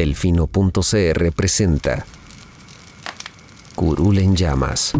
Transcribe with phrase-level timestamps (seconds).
[0.00, 2.06] Delfino.cr presenta
[3.74, 4.94] Curul en llamas.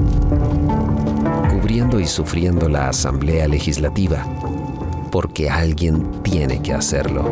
[1.48, 4.26] Cubriendo y sufriendo la Asamblea Legislativa.
[5.10, 7.22] Porque alguien tiene que hacerlo.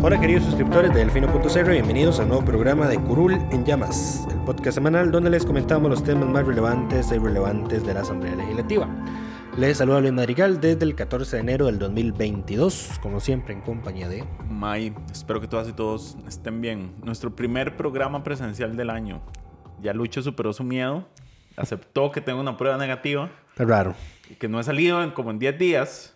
[0.00, 4.76] Hola queridos suscriptores de Delfino.cr, bienvenidos al nuevo programa de Curul en Llamas, el podcast
[4.76, 8.88] semanal donde les comentamos los temas más relevantes e irrelevantes de la Asamblea Legislativa.
[9.56, 14.06] Les saluda Luis Madrigal desde el 14 de enero del 2022, como siempre en compañía
[14.06, 14.22] de...
[14.50, 16.92] May, espero que todas y todos estén bien.
[17.02, 19.22] Nuestro primer programa presencial del año.
[19.80, 21.08] Ya Lucho superó su miedo,
[21.56, 23.30] aceptó que tengo una prueba negativa.
[23.56, 23.94] Qué raro.
[24.28, 26.14] Y que no he salido en como en 10 días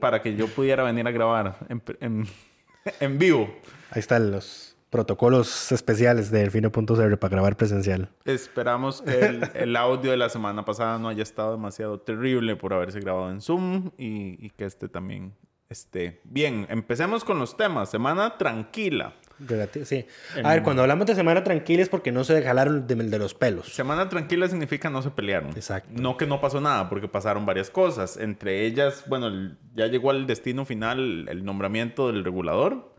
[0.00, 2.28] para que yo pudiera venir a grabar en, en,
[3.00, 3.52] en vivo.
[3.90, 8.10] Ahí están los protocolos especiales de Delfino.cr para grabar presencial.
[8.24, 12.72] Esperamos que el, el, audio de la semana pasada no haya estado demasiado terrible por
[12.72, 15.34] haberse grabado en Zoom y, y que este también
[15.68, 16.68] esté bien.
[16.70, 17.90] Empecemos con los temas.
[17.90, 19.14] Semana tranquila.
[19.40, 20.06] Relati sí.
[20.44, 23.34] A ver, cuando hablamos de semana tranquila es porque no se jalaron de, de, los
[23.34, 23.74] pelos.
[23.74, 25.50] Semana tranquila significa no se pelearon.
[25.56, 25.90] Exacto.
[25.92, 28.16] No que no pasó nada, porque pasaron varias cosas.
[28.16, 32.94] Entre ellas, bueno, ya llegó al destino final el nombramiento del regulador.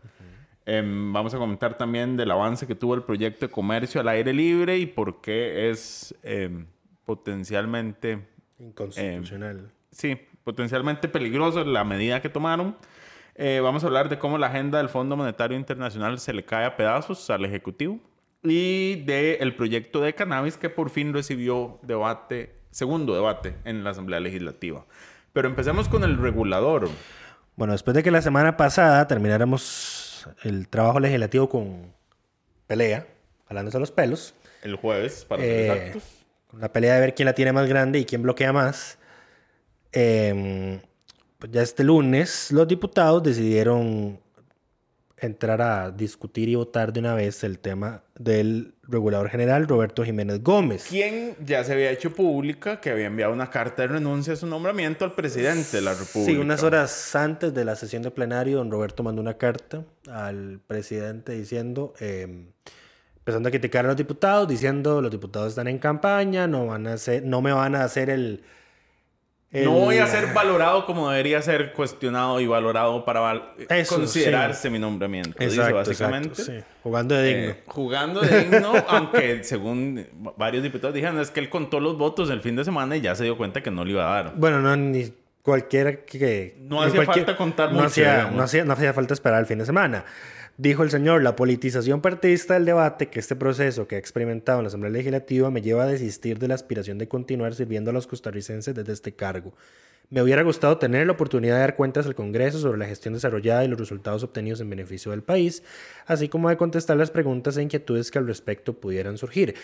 [0.66, 4.32] Eh, vamos a comentar también del avance que tuvo el proyecto de comercio al aire
[4.32, 6.66] libre y por qué es eh,
[7.04, 8.26] potencialmente...
[8.58, 9.58] Inconstitucional.
[9.58, 12.76] Eh, sí, potencialmente peligroso la medida que tomaron.
[13.36, 16.64] Eh, vamos a hablar de cómo la agenda del Fondo Monetario Internacional se le cae
[16.64, 18.00] a pedazos al Ejecutivo
[18.42, 23.90] y del el proyecto de cannabis que por fin recibió debate, segundo debate en la
[23.90, 24.86] Asamblea Legislativa.
[25.32, 26.88] Pero empecemos con el regulador.
[27.56, 30.05] Bueno, después de que la semana pasada termináramos
[30.42, 31.92] el trabajo legislativo con
[32.66, 33.06] pelea,
[33.48, 34.34] jalándose los pelos.
[34.62, 36.02] El jueves, para ser eh, exactos.
[36.72, 38.98] Pelea de ver quién la tiene más grande y quién bloquea más.
[39.92, 40.80] Eh,
[41.38, 44.20] pues ya este lunes los diputados decidieron
[45.18, 50.42] entrar a discutir y votar de una vez el tema del regulador general Roberto Jiménez
[50.42, 50.86] Gómez.
[50.88, 54.46] Quien ya se había hecho pública que había enviado una carta de renuncia a su
[54.46, 56.32] nombramiento al presidente de la República.
[56.32, 60.60] Sí, unas horas antes de la sesión de plenario, don Roberto mandó una carta al
[60.66, 62.46] presidente diciendo, eh,
[63.18, 66.94] empezando a criticar a los diputados, diciendo los diputados están en campaña, no, van a
[66.94, 68.42] hacer, no me van a hacer el
[69.58, 69.64] el...
[69.64, 74.62] No voy a ser valorado como debería ser cuestionado y valorado para val Eso, considerarse
[74.62, 74.70] sí.
[74.70, 75.30] mi nombramiento.
[75.30, 76.28] Exacto, dice básicamente.
[76.28, 76.74] Exacto, sí.
[76.82, 77.50] Jugando de digno.
[77.50, 80.06] Eh, jugando de digno, aunque según
[80.36, 83.14] varios diputados dijeron, es que él contó los votos el fin de semana y ya
[83.14, 84.34] se dio cuenta que no le iba a dar.
[84.36, 85.12] Bueno, no, ni
[85.42, 86.56] cualquiera que...
[86.60, 87.86] No hacía cualquier, falta contar no mucho.
[87.86, 90.04] Hacía, no, hacía, no hacía falta esperar el fin de semana.
[90.58, 94.64] Dijo el señor, la politización partidista del debate que este proceso que ha experimentado en
[94.64, 98.06] la Asamblea Legislativa me lleva a desistir de la aspiración de continuar sirviendo a los
[98.06, 99.52] costarricenses desde este cargo.
[100.08, 103.64] Me hubiera gustado tener la oportunidad de dar cuentas al Congreso sobre la gestión desarrollada
[103.64, 105.62] y los resultados obtenidos en beneficio del país,
[106.06, 109.56] así como de contestar las preguntas e inquietudes que al respecto pudieran surgir.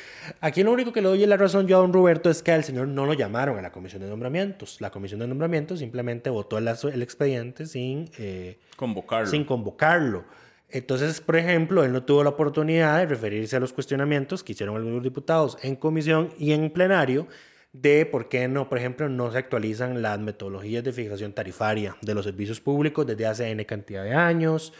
[0.43, 2.65] Aquí lo único que le doy la razón yo a don Roberto es que al
[2.65, 4.79] señor no lo llamaron a la comisión de nombramientos.
[4.83, 9.31] La comisión de nombramientos simplemente votó el, expediente sin, eh, convocarlo.
[9.31, 10.25] sin convocarlo.
[10.73, 14.75] Entonces, por ejemplo, él no tuvo la oportunidad de referirse a los cuestionamientos que hicieron
[14.75, 17.29] algunos diputados en comisión y en plenario
[17.75, 22.15] de por qué no, por ejemplo, no se actualizan las metodologías de fijación tarifaria de
[22.15, 24.73] los servicios públicos desde hace N cantidad de años,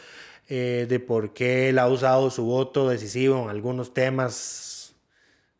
[0.49, 4.95] eh, de por qué él ha usado su voto decisivo en algunos temas,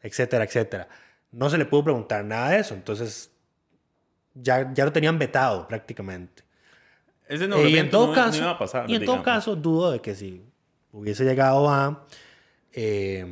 [0.03, 0.89] etcétera, etcétera.
[1.31, 3.31] No se le pudo preguntar nada de eso, entonces
[4.35, 6.42] ya, ya lo tenían vetado prácticamente.
[7.29, 9.25] Ese Eh, y en todo no, caso, no iba a pasar, y en todo digamos.
[9.25, 10.43] caso dudo de que si
[10.93, 12.05] hubiese llegado a,
[12.73, 13.25] eh,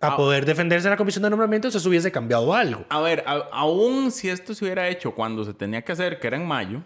[0.00, 0.16] a Ah.
[0.16, 2.84] poder defenderse en la comisión de nombramientos, eso hubiese cambiado algo.
[2.88, 6.26] A ver, a- aún si esto se hubiera hecho cuando se tenía que hacer, que
[6.26, 6.82] era en mayo,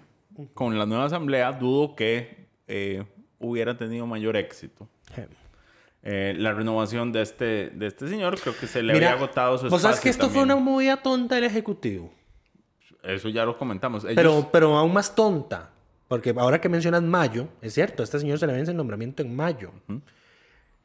[0.55, 3.05] con la nueva asamblea, dudo que eh,
[3.39, 4.89] hubiera tenido mayor éxito.
[6.03, 9.59] Eh, la renovación de este, de este señor, creo que se le Mira, había agotado
[9.59, 12.13] su ¿Vos sabes espacio que esto fue una movida tonta del Ejecutivo?
[13.03, 14.05] Eso ya lo comentamos.
[14.05, 15.71] Ellos- Pero, pero aún más tonta.
[16.09, 19.23] Porque ahora que mencionas mayo, es cierto, a este señor se le vence el nombramiento
[19.23, 19.73] en mayo.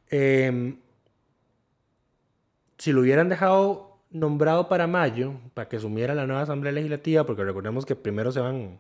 [0.10, 0.76] Eh,
[2.78, 7.44] si lo hubieran dejado nombrado para mayo, para que asumiera la nueva Asamblea Legislativa, porque
[7.44, 8.80] recordemos que primero se van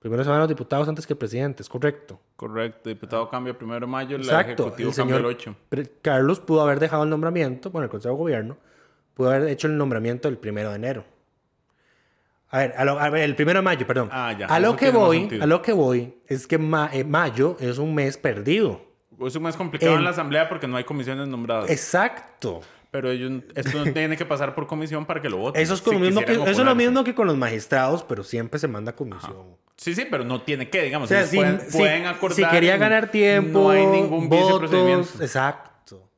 [0.00, 2.18] Primero se van los diputados antes que el presidente, es correcto.
[2.34, 2.88] Correcto.
[2.88, 4.62] Diputado cambia primero de mayo, el Exacto.
[4.62, 5.56] ejecutivo El cambia señor el 8.
[5.68, 8.56] Pre- Carlos pudo haber dejado el nombramiento, bueno, el Consejo de Gobierno,
[9.12, 11.04] pudo haber hecho el nombramiento el primero de enero.
[12.50, 14.08] A ver, a lo- a ver, el primero de mayo, perdón.
[14.12, 17.56] Ah, ya, A lo que voy, a lo que voy es que ma- eh, mayo
[17.60, 18.80] es un mes perdido.
[19.24, 21.70] Es un mes complicado en, En- la asamblea porque no hay comisiones nombradas.
[21.70, 22.60] Exacto.
[22.90, 25.62] Pero ellos, esto no tiene que pasar por comisión para que lo voten.
[25.62, 28.58] Eso es, si mismo que, eso es lo mismo que con los magistrados, pero siempre
[28.58, 29.56] se manda comisión.
[29.76, 31.06] Sí, sí, pero no tiene que, digamos.
[31.08, 32.36] O sea, si, pueden, si- pueden acordar.
[32.36, 36.10] si quería ganar tiempo, No hay ningún votos, exacto.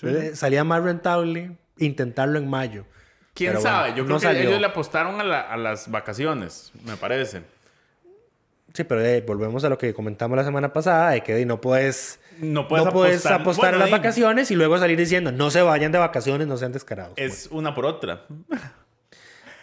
[0.00, 2.86] Entonces, Salía más rentable intentarlo en mayo.
[3.38, 3.78] ¿Quién Pero sabe?
[3.90, 4.48] bueno, Yo creo no que salió.
[4.48, 7.42] ellos le apostaron a, la- a las vacaciones, me parece.
[8.74, 12.20] Sí, pero eh, volvemos a lo que comentamos la semana pasada, de que no puedes,
[12.40, 15.50] No puedes no puedes apostar- apostar, a Bueno, las vacaciones y luego salir diciendo, no
[15.50, 17.12] se vayan de vacaciones, no sean descarados.
[17.16, 18.24] Es una por otra.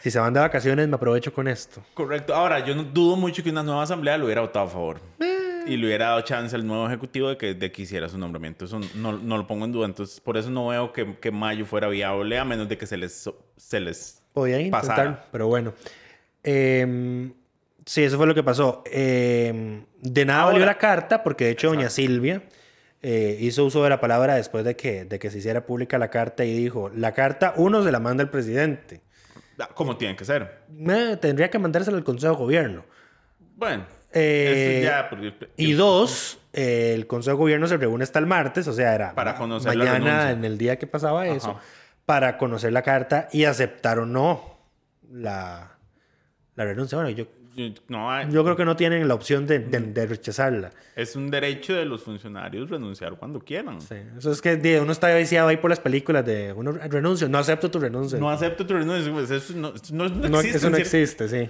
[0.02, 1.82] Si se van de vacaciones, me aprovecho con esto.
[1.96, 2.36] Correcto.
[2.36, 5.00] Ahora, yo no dudo mucho que una nueva asamblea lo hubiera votado a favor.
[5.20, 5.35] Eh.
[5.68, 8.66] Y le hubiera dado chance al nuevo ejecutivo de que, de que hiciera su nombramiento.
[8.66, 9.86] Eso no, no lo pongo en duda.
[9.88, 12.98] Entonces, por eso no veo que, que mayo fuera viable, a menos de que se
[12.98, 15.26] les, se les Podía intentar, pasara.
[15.32, 15.74] pero bueno.
[16.44, 17.32] Eh,
[17.86, 18.84] sí, eso fue lo que pasó.
[18.92, 22.44] Eh, de nada Ahora- valió la carta, porque de hecho doña Silvia
[23.02, 26.10] eh, hizo uso de la palabra después de que, de que se hiciera pública la
[26.12, 29.02] carta y dijo, la carta uno se la manda el presidente.
[29.58, 30.60] Ah, Como tienen que ser.
[30.88, 32.84] Eh, tendría que mandársela al Consejo de Gobierno.
[33.56, 33.86] Bueno.
[34.16, 38.26] Eh, eso ya, porque- Y dos, eh, el Consejo de Gobierno se reúne hasta el
[38.26, 41.60] martes, o sea, era Para conocer mañana en el día que pasaba eso,
[42.06, 44.58] para conocer la carta y aceptar o no
[45.12, 45.78] la,
[46.56, 46.98] la renuncia.
[46.98, 47.26] Bueno, yo,
[47.88, 50.72] No hay- yo creo que no tienen la opción de, de- de rechazarla.
[50.94, 53.80] Es un derecho de los funcionarios renunciar cuando quieran.
[53.80, 57.38] Sí, Eso es que uno está viciado ahí por las películas de uno renuncio, no
[57.38, 58.20] acepto tu renuncia.
[58.20, 59.10] No acepto tu renuncia.
[59.14, 60.58] pues eso no, no, no existe.
[60.58, 61.50] eso no existe, sí.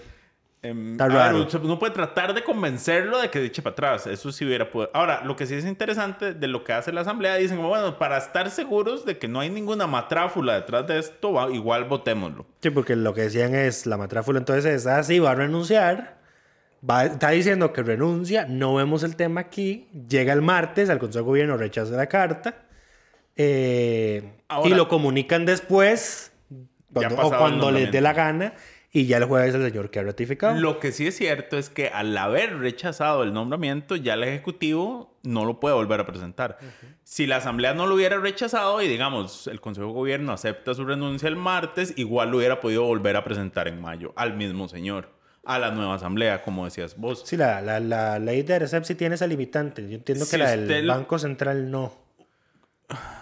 [0.69, 1.39] Em, Está a ver, raro.
[1.41, 4.07] usted- uno puede tratar de convencerlo de que eche para atrás.
[4.07, 4.89] Eso sí hubiera podido.
[4.93, 8.17] Ahora, lo que sí es interesante de lo que hace la asamblea, dicen, bueno, para
[8.17, 12.45] estar seguros de que no hay ninguna matráfula detrás de esto, va- igual votémoslo.
[12.61, 16.17] Sí, porque lo que decían es, la matráfula entonces es, ah, sí, va a renunciar,
[16.89, 21.25] va, está diciendo que renuncia, no vemos el tema aquí, llega el martes, al Consejo
[21.25, 22.55] de Gobierno rechaza la carta,
[23.35, 26.31] eh, Ahora- y lo comunican después,
[26.93, 28.53] cuando- o cuando les dé la gana,
[28.97, 30.57] y ya el jueves el señor que ha ratificado.
[30.59, 35.17] Lo que sí es cierto es que al haber rechazado el nombramiento, ya el Ejecutivo
[35.23, 36.57] no lo puede volver a presentar.
[37.03, 40.85] Si la Asamblea no lo hubiera rechazado y, digamos, el Consejo de Gobierno acepta su
[40.85, 45.09] renuncia el martes, igual lo hubiera podido volver a presentar en mayo al mismo señor,
[45.43, 47.23] a la nueva Asamblea, como decías vos.
[47.25, 50.55] Sí, la, la, la ley de RECEP sí tiene esa limitante, yo entiendo que la
[50.55, 52.04] del lo- Banco Central no.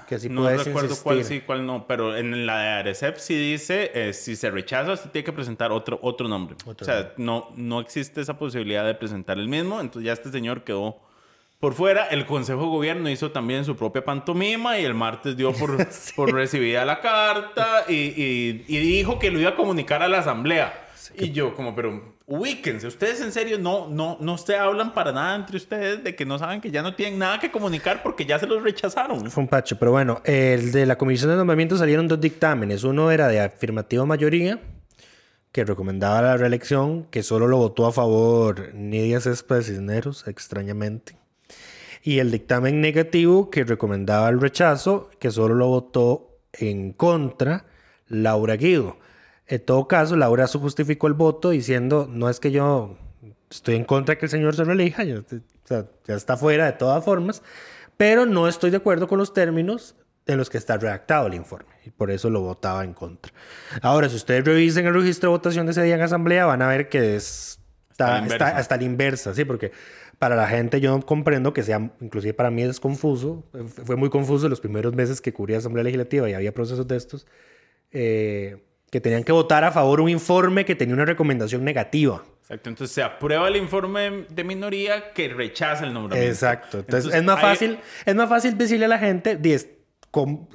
[0.08, 3.92] Que sí no recuerdo cuál sí, cuál no, pero en la de Arecep sí dice,
[3.94, 6.56] eh, si se rechaza, usted tiene que presentar otro, otro nombre.
[6.66, 10.30] Otro o sea, no, no existe esa posibilidad de presentar el mismo, entonces ya este
[10.30, 11.00] señor quedó
[11.60, 12.08] por fuera.
[12.08, 15.78] El Consejo de Gobierno hizo también su propia pantomima y el martes dio por,
[16.18, 20.20] por recibida la carta y, y- y dijo que lo iba a comunicar a la
[20.20, 20.83] Asamblea.
[21.18, 25.36] Y yo como, pero ubíquense, ustedes en serio no, no, no se hablan para nada
[25.36, 28.40] entre ustedes de que no saben que ya no tienen nada que comunicar porque ya
[28.40, 29.30] se los rechazaron.
[29.30, 32.84] Fue un pacho, pero bueno, el de la Comisión de Nombramiento salieron dos dictámenes.
[32.84, 34.60] Uno era de afirmativa mayoría,
[35.52, 41.18] que recomendaba la reelección, que solo lo votó a favor Nidia Céspedes Cisneros, extrañamente.
[42.02, 47.66] Y el dictamen negativo, que recomendaba el rechazo, que solo lo votó en contra
[48.08, 48.98] Laura Guido.
[49.54, 52.98] En todo caso, Laura su justificó el voto diciendo, no es que yo
[53.52, 55.24] estoy en contra de que el señor se reelija, ya, o
[55.64, 57.44] sea, ya está fuera de todas formas,
[57.96, 59.96] pero no estoy de acuerdo con los términos
[60.26, 63.32] en los que está redactado el informe y por eso lo votaba en contra.
[63.84, 66.68] Ahora, si ustedes revisen el registro de votación de ese día en asamblea, van a
[66.68, 67.60] ver que es,
[67.92, 69.72] Está a está, hasta la inversa, sí, porque
[70.18, 73.46] para la gente yo comprendo que sea, inclusive para mí es confuso,
[73.86, 77.28] fue muy confuso los primeros meses que cubría asamblea legislativa y había procesos de estos,
[77.92, 82.24] eh, que tenían que votar a favor un informe que tenía una recomendación negativa.
[82.42, 86.32] Exacto, entonces se aprueba el informe de minoría que rechaza el nombramiento.
[86.32, 86.78] Exacto.
[86.78, 89.68] Entonces, es Entonces, más hay- fácil, es más fácil decirle a la gente di, es
[90.12, 90.48] com-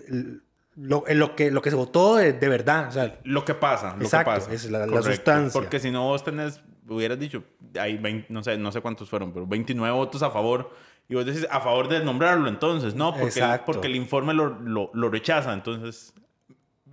[0.77, 2.87] lo, lo que, lo que se votó de, de verdad.
[2.87, 4.53] O sea, Lo que pasa, lo Exacto, que pasa.
[4.55, 5.61] es la- la sustancia.
[5.61, 7.43] Porque si no vos tenés, hubieras dicho,
[7.77, 10.71] hay 20, no sé, no sé cuántos fueron, pero 29 votos a favor.
[11.09, 14.51] Y vos decís, a favor de nombrarlo, entonces, no, porque, el, porque el informe lo,
[14.61, 15.53] lo- lo rechaza.
[15.53, 16.15] Entonces,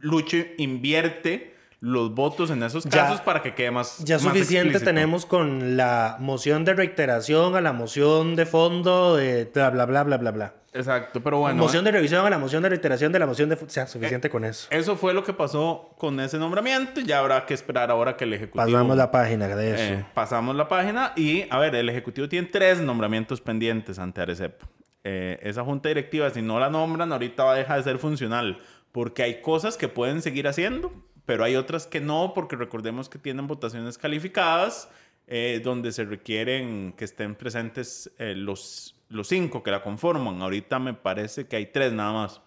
[0.05, 4.69] Lucho invierte los votos en esos Ya- casos para que quede más Ya más suficiente
[4.69, 4.85] explícito.
[4.85, 10.03] tenemos con la moción de reiteración a la moción de fondo de bla, bla, bla,
[10.03, 10.53] bla, bla, bla.
[10.73, 11.55] Exacto, pero bueno.
[11.57, 13.55] moción de revisión a la moción de reiteración de la moción de...
[13.55, 14.67] O sea, suficiente con eso.
[14.71, 16.99] Eso fue lo que pasó con ese nombramiento.
[17.01, 18.65] Ya habrá que esperar ahora que el Ejecutivo...
[18.65, 19.93] Pasamos la página de eso.
[20.01, 24.61] Eh, pasamos la página y, a ver, el Ejecutivo tiene tres nombramientos pendientes ante Arecep.
[25.05, 28.57] Eh, esa junta directiva, si no la nombran, ahorita va a dejar de ser funcional.
[28.95, 30.89] Porque hay cosas que pueden seguir haciendo,
[31.25, 34.87] pero hay otras que no, porque recordemos que tienen votaciones calificadas,
[35.27, 40.41] eh, donde se requieren que estén presentes eh, los, los cinco que la conforman.
[40.41, 42.41] Ahorita me parece que hay tres nada más.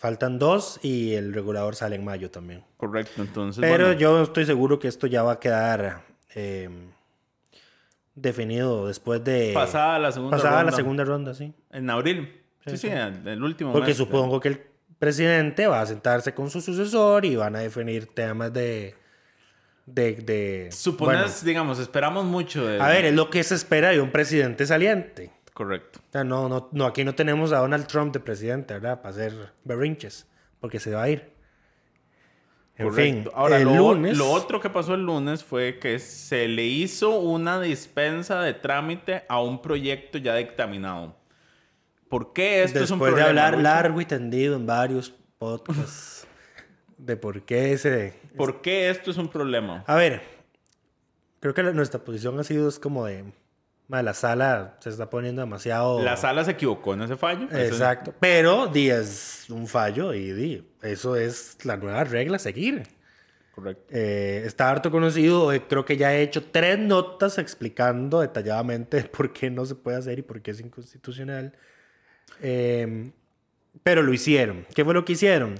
[0.00, 2.64] Faltan dos y el regulador sale en mayo también.
[2.78, 3.60] Correcto, entonces.
[3.60, 6.02] Pero bueno, yo estoy seguro que esto ya va a quedar
[6.34, 6.68] eh,
[8.16, 9.52] definido después de...
[9.54, 10.70] Pasada la segunda pasada ronda.
[10.72, 11.52] la segunda ronda, sí.
[11.70, 12.40] En abril.
[12.64, 12.92] Sí, Sí, sí, sí.
[12.92, 13.96] el, el último Porque mes.
[13.96, 14.71] supongo que el
[15.02, 18.94] presidente va a sentarse con su sucesor y van a definir temas de...
[19.84, 22.80] de, de Supones, bueno, digamos, esperamos mucho de...
[22.80, 25.32] a ver, es lo que se espera de un presidente saliente.
[25.52, 25.98] Correcto.
[26.08, 29.02] O sea, no, no, no, aquí no tenemos a Donald Trump de presidente, ¿verdad?
[29.02, 29.32] Para hacer
[29.64, 30.28] berrinches,
[30.60, 31.32] porque se va a ir.
[32.76, 33.22] En Correcto.
[33.24, 34.16] fin, Ahora, el lo, lunes...
[34.16, 39.24] lo otro que pasó el lunes fue que se le hizo una dispensa de trámite
[39.28, 41.16] a un proyecto ya dictaminado.
[42.12, 43.46] ¿Por qué esto es un Después de problema?
[43.48, 46.26] hablar largo y tendido en varios podcasts
[46.98, 48.12] de por qué ese...
[48.36, 49.82] ¿Por qué esto es un problema?
[49.86, 50.20] A ver,
[51.40, 53.24] creo que la- nuestra posición ha sido es como de...
[53.88, 56.02] "Ma, La sala se está poniendo demasiado...
[56.02, 57.48] La sala se equivocó en ese fallo.
[57.50, 58.14] Exacto.
[58.20, 62.82] Pero di, es un fallo y di, eso es la nueva regla a seguir.
[63.54, 63.84] Correcto.
[63.90, 65.52] Eh, está harto conocido.
[65.52, 69.96] eh, creo que ya he hecho tres notas explicando detalladamente por qué no se puede
[69.96, 71.52] hacer y por qué es inconstitucional.
[72.40, 73.10] Eh,
[73.82, 74.66] pero lo hicieron.
[74.74, 75.54] ¿Qué fue lo que hicieron?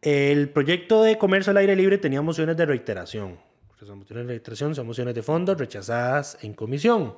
[0.00, 3.38] El proyecto de comercio al aire libre tenía mociones de reiteración.
[3.84, 7.16] Son mociones de reiteración, son mociones de fondo rechazadas en comisión.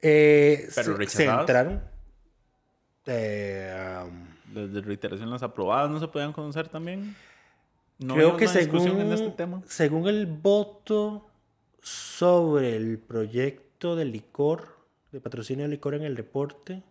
[0.00, 1.34] Eh, Pero rechazadas.
[1.34, 1.82] Se entraron.
[3.06, 7.14] eh, um, Las de reiteración, las aprobadas, ¿no se podían conocer también?
[7.98, 9.62] ¿No Creo que según, en este tema?
[9.66, 11.28] según el voto
[11.80, 14.76] sobre el proyecto de licor,
[15.10, 16.82] de patrocinio de licor en el deporte,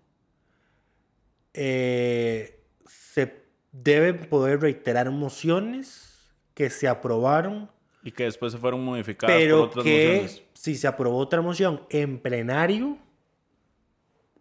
[1.59, 7.69] eh, se deben poder reiterar mociones que se aprobaron,
[8.03, 10.43] Y que después se fueron modificadas por pero otras que mociones.
[10.53, 12.97] si se aprobó otra moción en plenario,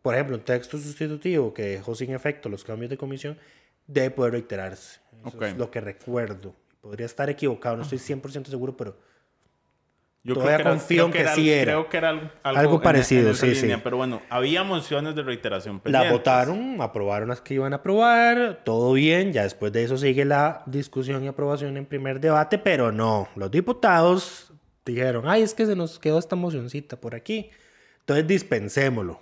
[0.03, 3.37] por ejemplo, un texto sustitutivo que dejó sin efecto los cambios de comisión,
[3.87, 5.01] debe poder reiterarse.
[5.27, 5.43] Eso Ok.
[5.43, 6.55] es lo que recuerdo.
[6.81, 8.97] Podría estar equivocado, no estoy 100% seguro, pero
[10.27, 11.73] Yo Todavía confío en que sí era.
[11.73, 13.69] Creo que era algo, Algo en- parecido, en sí, sí.
[13.85, 16.13] Pero bueno, había mociones de reiteración la pendientes.
[16.13, 20.65] votaron, aprobaron las que iban a aprobar, todo bien, ya después de eso sigue la
[20.67, 24.53] discusión y aprobación en primer debate, pero no, los diputados
[24.85, 27.51] dijeron, ay, es que se nos quedó esta mocioncita por aquí,
[28.01, 29.21] entonces dispensémoslo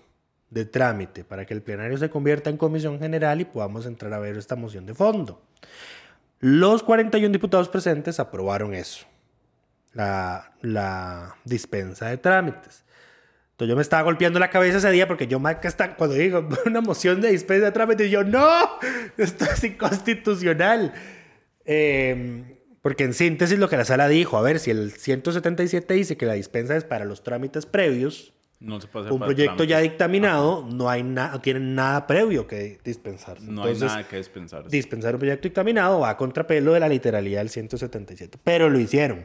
[0.48, 4.18] de trámite para que el plenario se convierta en comisión general y podamos entrar a
[4.20, 5.42] ver esta moción de fondo.
[6.40, 9.06] Los 41 diputados presentes aprobaron eso,
[9.94, 12.84] la, la dispensa de trámites.
[13.52, 16.48] Entonces yo me estaba golpeando la cabeza ese día porque yo, marca hasta cuando digo
[16.66, 18.78] una moción de dispensa de trámites, yo, no,
[19.16, 20.92] esto es inconstitucional.
[21.64, 26.18] Eh, porque en síntesis lo que la sala dijo, a ver, si el 177 dice
[26.18, 29.78] que la dispensa es para los trámites previos, No se puede hacer un proyecto ya
[29.78, 33.40] dictaminado, no hay nada, no tienen nada previo que dispensar.
[33.40, 34.68] No hay nada que dispensar.
[34.68, 38.36] Dispensar un proyecto dictaminado va a contrapelo de la literalidad del 177.
[38.44, 39.24] Pero lo hicieron.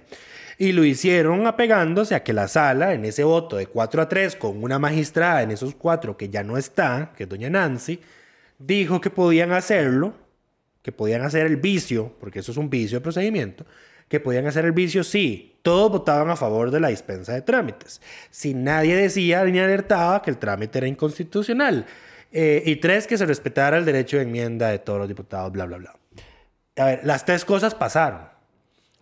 [0.62, 4.36] Y lo hicieron apegándose a que la sala, en ese voto de 4 a 3,
[4.36, 8.02] con una magistrada en esos cuatro que ya no está, que es doña Nancy,
[8.58, 10.14] dijo que podían hacerlo,
[10.82, 13.66] que podían hacer el vicio, porque eso es un vicio de procedimiento,
[14.10, 15.56] que podían hacer el vicio sí.
[15.62, 18.02] Todos votaban a favor de la dispensa de trámites.
[18.30, 21.86] Si nadie decía ni alertaba que el trámite era inconstitucional.
[22.34, 25.66] Eh, y tres, que se respetara el derecho de enmienda de todos los diputados, bla,
[25.66, 25.96] bla, bla.
[26.76, 28.39] A ver, las tres cosas pasaron.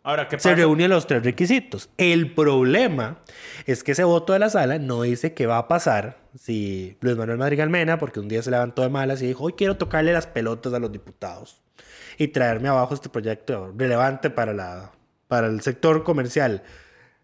[0.07, 0.55] Ahora, ¿qué Se pasa?
[0.55, 1.89] reúnen los tres requisitos.
[1.97, 3.17] El problema
[3.65, 7.17] es que ese voto de la sala no dice qué va a pasar si Luis
[7.17, 10.13] Manuel Madrigal Mena, porque un día se levantó de malas y dijo, hoy quiero tocarle
[10.13, 11.61] las pelotas a los diputados
[12.17, 14.93] y traerme abajo este proyecto relevante para, la,
[15.27, 16.63] para el sector comercial.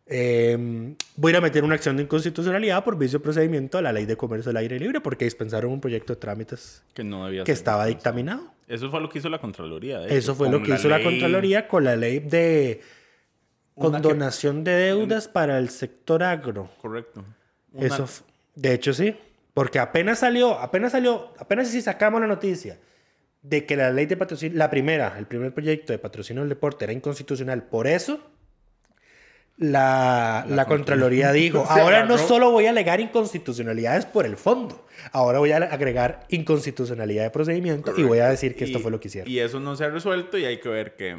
[0.05, 3.81] Eh, voy a ir a meter una acción de inconstitucionalidad por vicio de procedimiento a
[3.81, 7.25] la ley de comercio del aire libre porque dispensaron un proyecto de trámites Que no
[7.25, 8.51] debía que estaba dictaminado.
[8.67, 10.00] Eso fue lo que hizo la Contraloría.
[10.00, 14.72] de Eso fue lo que hizo la Contraloría con la ley de que- condonación de
[14.72, 16.69] deudas para el sector agro.
[16.81, 17.24] Correcto.
[17.72, 18.07] Una- Eso,
[18.55, 19.15] de hecho, sí.
[19.53, 22.77] Porque apenas salió, apenas salió, apenas si sacamos la noticia
[23.41, 26.86] de que la ley de patrocinio, la primera, el primer proyecto de patrocinio del deporte
[26.86, 28.19] era inconstitucional por eso,
[29.57, 35.39] la, la Contraloría dijo, ahora no solo voy a alegar inconstitucionalidades por el fondo, ahora
[35.39, 39.07] voy a agregar inconstitucionalidad de procedimiento y voy a decir que esto fue lo que
[39.10, 39.31] hicieron.
[39.31, 41.17] Y eso no se ha resuelto y hay que ver qué,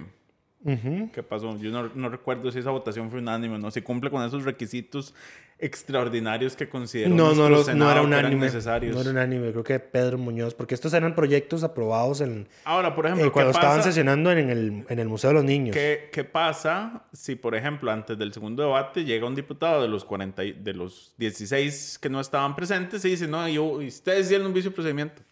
[1.12, 1.56] qué pasó.
[1.58, 3.70] Yo no, no recuerdo si esa votación fue unánime o no.
[3.70, 5.14] Si cumple con esos requisitos
[5.58, 8.50] extraordinarios que consideró No, no, no era unánime.
[8.50, 13.06] No era unánime, creo que Pedro Muñoz, porque estos eran proyectos aprobados en, Ahora, por
[13.06, 13.88] ejemplo, eh, cuando ¿qué estaban pasa?
[13.90, 15.74] sesionando en el, en el Museo de los Niños.
[15.74, 20.04] ¿Qué, qué pasa si, por ejemplo, antes del segundo debate llega un diputado de los
[20.04, 24.46] 40 y- de los 16 que no estaban presentes y dice, no, yo, ustedes hicieron
[24.48, 25.22] un vicio de procedimiento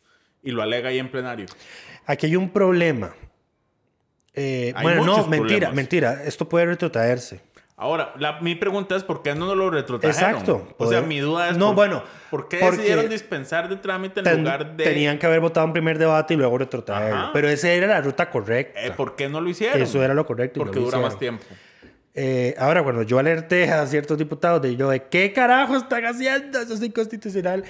[0.42, 1.46] y lo alega ahí en plenario?
[2.06, 3.14] Aquí hay un problema.
[4.34, 5.74] Eh, bueno, no, mentira, problemas.
[5.74, 6.22] mentira.
[6.24, 7.40] Esto puede retrotraerse.
[7.76, 10.30] Ahora, la- mi pregunta es, ¿por qué no lo retrotrajeron?
[10.30, 10.74] Exacto.
[10.78, 14.24] O sea, mi duda es, No, ¿por, bueno, ¿por qué decidieron dispensar de trámite en
[14.24, 14.84] Ten- lugar de...
[14.84, 17.30] Tenían que haber votado un primer debate y luego retrotraerlo.
[17.32, 18.80] Pero esa era la ruta correcta.
[18.86, 19.82] Eh, ¿Por qué no lo hicieron?
[19.82, 20.60] Eso era lo correcto.
[20.60, 21.44] Porque lo dura más tiempo.
[22.14, 26.60] Eh, ahora, cuando yo alerté a ciertos diputados de yo, de qué carajo están haciendo,
[26.60, 27.64] eso es inconstitucional,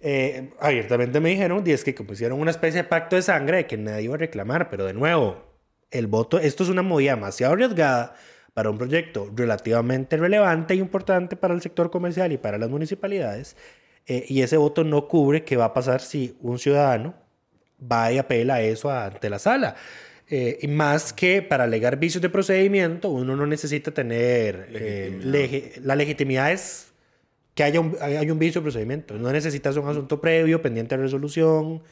[0.00, 3.58] eh, abiertamente me dijeron, y es que como hicieron una especie de pacto de sangre
[3.58, 5.53] de que nadie iba a reclamar, pero de nuevo,
[5.94, 8.14] el voto, esto es una movida demasiado arriesgada
[8.52, 13.56] para un proyecto relativamente relevante e importante para el sector comercial y para las municipalidades,
[14.06, 17.14] eh, y ese voto no cubre qué va a pasar si un ciudadano
[17.80, 19.76] va y apela eso ante la sala.
[20.30, 25.96] Eh, y más que para alegar vicios de procedimiento, uno no necesita tener eh, la
[25.96, 26.92] legitimidad es
[27.54, 29.14] que haya un, hay un vicio de procedimiento.
[29.14, 31.82] No necesitas un asunto previo, pendiente de resolución.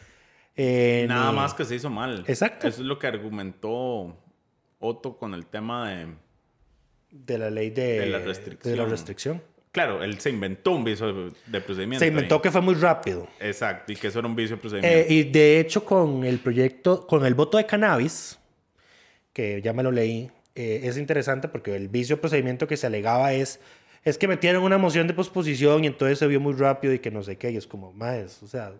[0.56, 2.24] Eh, Nada ni- más que se hizo mal.
[2.26, 2.68] Exacto.
[2.68, 4.16] Eso es lo que argumentó
[4.78, 6.06] Otto con el tema de...
[7.10, 8.76] de la ley de, De la de restricción.
[8.78, 9.42] la restricción.
[9.70, 12.00] Claro, él se inventó un vicio de, de procedimiento.
[12.04, 12.40] Se inventó ahí.
[12.42, 13.26] que fue muy rápido.
[13.40, 14.98] Exacto, y que eso era un vicio de procedimiento.
[14.98, 18.38] Eh, y de hecho, con el proyecto, con el voto de cannabis,
[19.32, 22.86] que ya me lo leí, eh, es interesante porque el vicio de procedimiento que se
[22.86, 23.60] alegaba es,
[24.04, 27.10] es que metieron una moción de posposición y entonces se vio muy rápido y que
[27.10, 27.50] no sé qué.
[27.50, 28.72] Y es como, más, o sea,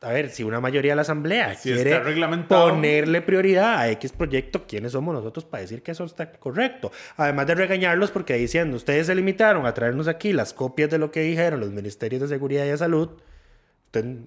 [0.00, 2.00] a ver, si una mayoría de la asamblea Si quiere
[2.48, 6.92] ponerle prioridad a X proyecto, ¿quiénes somos nosotros para decir que eso está correcto?
[7.16, 11.10] Además de regañarlos porque diciendo, ustedes se limitaron a traernos aquí las copias de lo
[11.10, 13.10] que dijeron los ministerios de Seguridad y de Salud.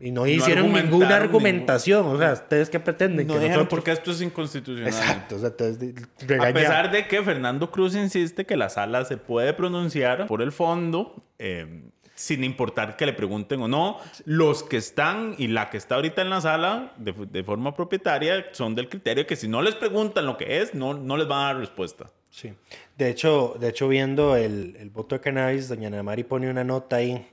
[0.01, 2.05] Y no hicieron ninguna ningún- argumentación.
[2.07, 3.27] O sea, ¿ustedes qué pretenden?
[3.27, 4.87] no que nosotros- porque esto es inconstitucional.
[4.89, 5.35] Exacto.
[5.35, 5.93] O sea, entonces,
[6.39, 10.51] A pesar de que Fernando Cruz insiste que la sala se puede pronunciar por el
[10.51, 11.83] fondo, eh,
[12.21, 16.21] sin importar que le pregunten o no, los que están y la que está ahorita
[16.21, 20.25] en la sala de, de forma propietaria son del criterio que si no les preguntan
[20.25, 22.11] lo que es, no, no les van a dar respuesta.
[22.29, 22.53] Sí.
[22.97, 26.63] De hecho, de hecho viendo el, el voto de cannabis, doña Ana Mari pone una
[26.63, 27.27] nota ahí.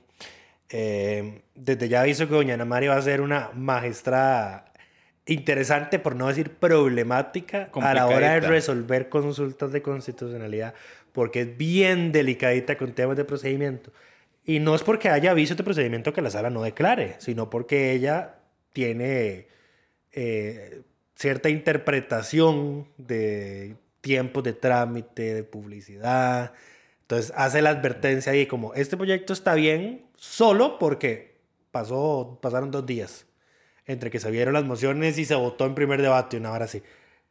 [0.69, 4.65] Eh, desde ya aviso que doña Ana Mari va a ser una magistrada
[5.25, 10.73] interesante, por no decir problemática, a la hora de resolver consultas de constitucionalidad,
[11.13, 13.91] porque es bien delicadita con temas de procedimiento.
[14.49, 17.91] Y no es porque haya avisos de procedimiento que la sala no declare, sino porque
[17.91, 18.39] ella
[18.73, 19.45] tiene
[20.11, 20.81] eh,
[21.13, 26.53] cierta interpretación de tiempos de trámite, de publicidad.
[27.01, 31.37] Entonces hace la advertencia ahí como, este proyecto está bien solo porque
[31.69, 33.27] pasó, pasaron dos días
[33.85, 36.81] entre que se vieron las mociones y se votó en primer debate, una hora así.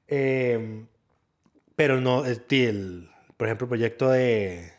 [0.06, 0.84] Eh,
[1.74, 4.77] pero no, el, por ejemplo, el proyecto de...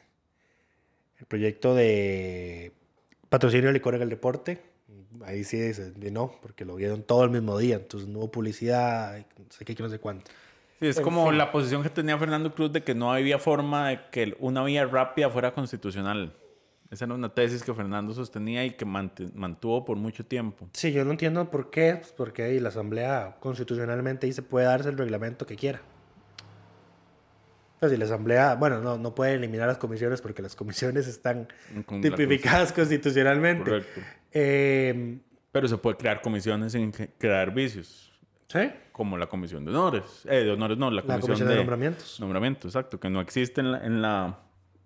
[1.30, 2.74] Proyecto de
[3.30, 4.62] patrocinio de licor en el deporte,
[5.24, 8.32] ahí sí dice, de no, porque lo vieron todo el mismo día, entonces no hubo
[8.32, 10.30] publicidad, no sé qué, no sé cuánto.
[10.80, 11.38] Sí, es En como fin.
[11.38, 14.86] la posición que tenía Fernando Cruz de que no había forma de que una vía
[14.86, 16.34] rápida fuera constitucional.
[16.90, 20.68] Esa era una tesis que Fernando sostenía y que mant- mantuvo por mucho tiempo.
[20.74, 24.90] Sí, yo no entiendo por qué, pues porque ahí la Asamblea constitucionalmente dice puede darse
[24.90, 25.82] el reglamento que quiera.
[27.80, 31.48] Sea, si la Asamblea, bueno, no, no puede eliminar las comisiones porque las comisiones están
[31.86, 33.64] Con tipificadas constitucionalmente.
[33.64, 34.02] Correcto.
[34.32, 35.18] Eh,
[35.52, 38.12] Pero se puede crear comisiones sin crear vicios,
[38.48, 40.04] sí, como la comisión de honores.
[40.26, 42.20] Eh, de honores no, la comisión, comisión de nombramientos.
[42.20, 44.40] Nombramientos, exacto, que no existe en la, en la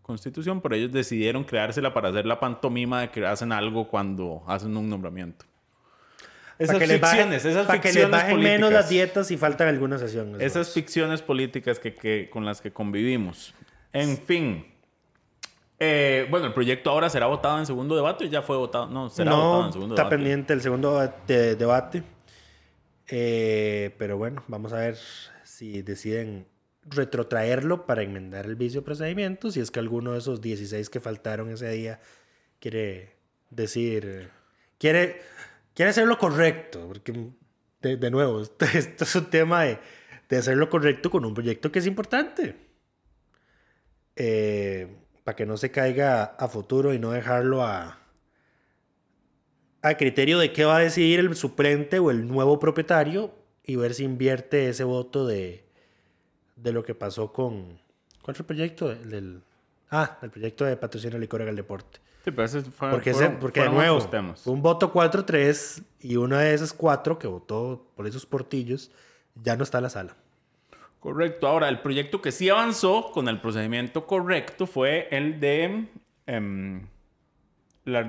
[0.04, 4.78] constitución, pero ellos decidieron creársela para hacer la pantomima de que hacen algo cuando hacen
[4.78, 5.46] un nombramiento.
[6.60, 8.56] Esas para que ficciones, esas para que les ficciones bajen políticas.
[8.60, 10.42] menos las dietas y faltan algunas sesiones.
[10.42, 13.54] Esas ficciones políticas que, que- con las que convivimos.
[13.92, 14.66] En fin.
[15.80, 18.30] Eh, bueno, el proyecto ahora será votado en segundo debate.
[18.30, 18.88] Ya fue votado.
[18.88, 20.16] No, será votado no, en segundo está debate.
[20.16, 22.04] pendiente el segundo de- de- debate.
[23.08, 24.98] Eh, pero bueno, vamos a ver
[25.44, 26.48] si deciden
[26.86, 29.52] retrotraerlo para enmendar el vicio de procedimiento.
[29.52, 32.00] Si es que alguno de esos 16 que faltaron ese día
[32.60, 33.16] quiere
[33.50, 34.30] decir,
[34.78, 35.22] quiere,
[35.74, 36.88] quiere hacer lo correcto.
[36.88, 37.32] Porque,
[37.82, 38.42] de, de nuevo,
[38.74, 39.80] esto, es un tema de,
[40.30, 42.56] de hacer lo correcto con un proyecto que es importante.
[44.16, 48.00] Eh, para que no se caiga a futuro y no dejarlo a,
[49.82, 53.34] a criterio de qué va a decidir el suplente o el nuevo propietario
[53.64, 55.64] y ver si invierte ese voto de,
[56.56, 57.80] de lo que pasó con...
[58.22, 58.92] ¿Cuál fue el proyecto?
[58.92, 59.42] El del,
[59.92, 62.00] ah, el proyecto de patrocinio de licor el deporte.
[62.24, 64.00] Sí, pero ese fue, Porque, ese- fueron- porque de nuevo,
[64.46, 68.92] un voto 4-3 y uno de esos cuatro que votó por esos portillos
[69.36, 70.16] ya no está en la sala.
[71.02, 71.48] Correcto.
[71.48, 75.88] Ahora, el proyecto que sí avanzó con el procedimiento correcto fue el de
[76.28, 76.88] em,
[77.84, 78.08] la-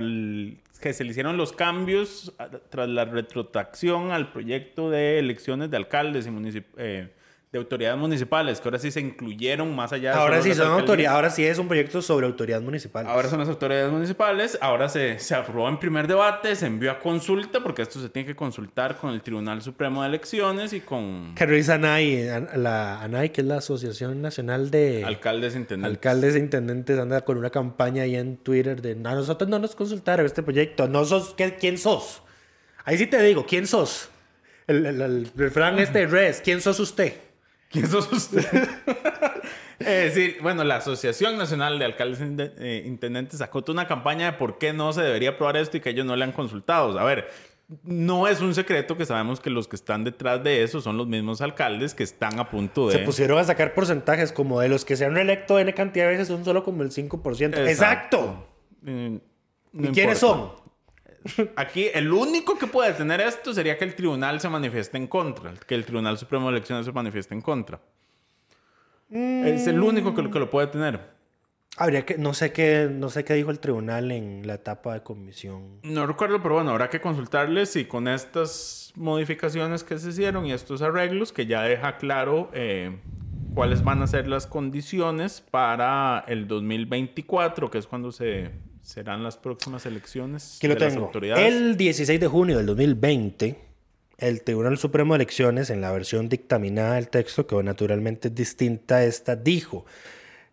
[0.80, 2.32] que se le hicieron los cambios
[2.70, 7.12] tras la retrotracción al proyecto de elecciones de alcaldes y municip- eh,
[7.54, 10.80] de autoridades municipales, que ahora sí se incluyeron más allá de Ahora sí son alcaldías.
[10.80, 13.06] autoridad, ahora sí es un proyecto sobre autoridad municipal.
[13.06, 16.98] Ahora son las autoridades municipales, ahora se, se aprobó en primer debate, se envió a
[16.98, 21.32] consulta, porque esto se tiene que consultar con el Tribunal Supremo de Elecciones y con
[21.36, 25.96] que revisa ANAI, an- la ANAI, que es la Asociación Nacional de alcaldes intendentes.
[25.96, 29.76] Alcaldes e Intendentes, anda con una campaña ahí en Twitter de "No, nosotros no nos
[29.76, 32.20] consultaron este proyecto, no sos, ¿qué- ¿quién sos?
[32.84, 34.10] Ahí sí te digo, ¿quién sos?
[34.66, 37.12] El, el- el refrán este Res, ¿quién sos usted?
[37.70, 38.44] ¿Quién sos usted?
[39.78, 44.26] es decir, bueno, la Asociación Nacional de Alcaldes e eh, Intendentes sacó toda una campaña
[44.26, 46.98] de por qué no se debería aprobar esto y que ellos no le han consultado.
[46.98, 47.28] A ver,
[47.82, 51.06] no es un secreto que sabemos que los que están detrás de eso son los
[51.06, 52.98] mismos alcaldes que están a punto de...
[52.98, 56.12] Se pusieron a sacar porcentajes como de los que se han reelecto N cantidad de
[56.12, 57.66] veces son solo como el 5%.
[57.66, 58.46] ¡Exacto!
[58.82, 59.20] Mm, ¿Y
[59.72, 60.54] no quiénes importa.
[60.54, 60.63] son?
[61.56, 65.52] Aquí, el único que puede detener esto sería que el tribunal se manifieste en contra,
[65.66, 67.80] que el Tribunal Supremo de Elecciones se manifieste en contra.
[69.10, 71.14] Es el único que, lo- que lo puede detener.
[71.76, 75.02] Habría que, no sé qué, no sé qué dijo el tribunal en la etapa de
[75.02, 75.80] comisión.
[75.82, 80.52] No recuerdo, pero bueno, habrá que consultarles si con estas modificaciones que se hicieron y
[80.52, 82.96] estos arreglos, que ya deja claro eh,
[83.54, 88.52] cuáles van a ser las condiciones para el 2024, que es cuando se
[88.84, 91.06] serán las próximas elecciones Aquí lo de las tengo.
[91.06, 91.44] autoridades.
[91.44, 93.58] El 16 de junio del 2020,
[94.18, 98.96] el Tribunal Supremo de Elecciones, en la versión dictaminada del texto, que naturalmente es distinta
[98.96, 99.86] a esta, dijo: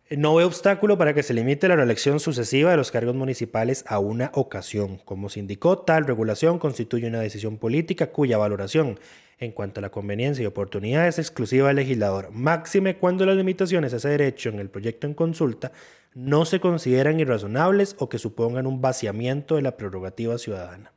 [0.09, 3.99] No ve obstáculo para que se limite la reelección sucesiva de los cargos municipales a
[3.99, 4.97] una ocasión.
[5.03, 8.97] Como se indicó, tal regulación constituye una decisión política cuya valoración
[9.39, 13.91] en cuanto a la conveniencia y oportunidad es exclusiva del legislador, máxime cuando las limitaciones
[13.91, 15.71] a ese derecho en el proyecto en consulta
[16.13, 20.91] no se consideran irrazonables o que supongan un vaciamiento de la prerrogativa ciudadana.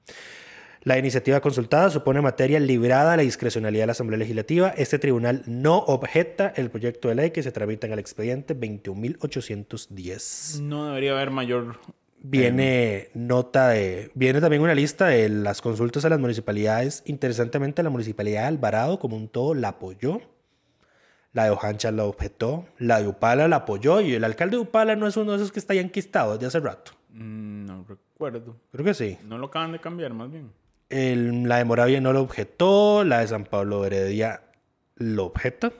[0.83, 4.75] La iniciativa consultada supone materia librada a la discrecionalidad de la Asamblea Legislativa.
[4.77, 10.61] Este tribunal no objeta el proyecto de ley que se tramita en el expediente 21.810.
[10.61, 11.79] No debería haber mayor...
[12.27, 14.11] Viene nota de.
[14.15, 17.03] Viene también una lista de las consultas a las municipalidades.
[17.05, 20.23] Interesantemente, la municipalidad de Alvarado, como un todo, la apoyó.
[21.35, 22.65] La de Ojancha la objetó.
[22.79, 24.01] La de Upala la apoyó.
[24.01, 26.47] Y el alcalde de Upala no es uno de esos que está ya enquistado desde
[26.47, 26.93] hace rato.
[27.11, 28.57] mm, no recuerdo.
[28.73, 29.19] Creo que sí.
[29.25, 30.51] No lo acaban de cambiar, más bien.
[30.89, 33.05] El- la de Moravia no lo objetó.
[33.05, 34.43] La de San Pablo Heredia
[34.97, 35.73] lo objeta.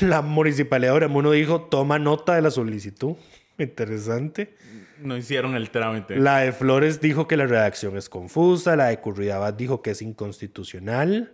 [0.00, 3.14] La municipalidad de Oramuno dijo: toma nota de la solicitud.
[3.58, 4.56] Interesante.
[4.98, 6.16] No hicieron el trámite.
[6.16, 8.76] La de Flores dijo que la redacción es confusa.
[8.76, 11.32] La de Curridabat dijo que es inconstitucional.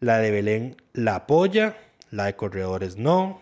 [0.00, 1.76] La de Belén la apoya.
[2.16, 3.40] La de Corredores no.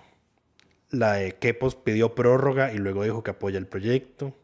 [0.91, 4.35] La de Quepos pidió prórroga y luego dijo que apoya el proyecto.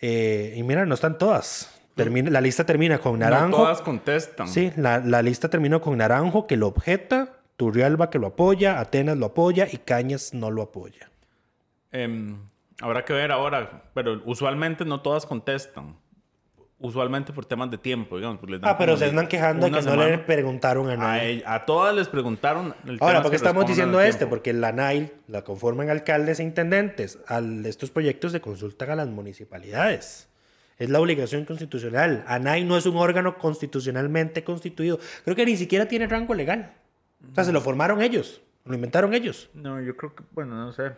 [0.00, 1.72] Eh, y mira, no están todas.
[1.94, 3.56] Termina, la lista termina con No Naranjo.
[3.56, 4.48] todas contestan.
[4.48, 9.16] Sí, la, la lista terminó con Naranjo que lo objeta, Turrialba que lo apoya, Atenas
[9.16, 11.10] lo apoya y Cañas no lo apoya.
[11.92, 12.36] Em,
[12.82, 15.96] habrá que ver ahora, pero usualmente no todas contestan.
[16.78, 18.38] Usualmente por temas de tiempo, digamos.
[18.38, 21.42] pues les dan Ah, pero se andan quejando de que no le preguntaron a nadie.
[21.46, 22.74] a todas les preguntaron.
[22.86, 24.18] el tema Ahora, ¿por qué estamos diciendo este?
[24.18, 24.30] tiempo.
[24.36, 27.18] Porque la NAIL la conforman alcaldes e intendentes.
[27.28, 30.28] Al, estos proyectos se consultan a las municipalidades.
[30.78, 32.22] Es la obligación constitucional.
[32.26, 34.98] ANAI no es un órgano constitucionalmente constituido.
[35.24, 36.74] Creo que ni siquiera tiene rango legal.
[37.32, 38.42] O sea, se lo formaron ellos.
[38.66, 39.48] Lo inventaron ellos.
[39.54, 40.92] No, yo creo que, bueno, no sé.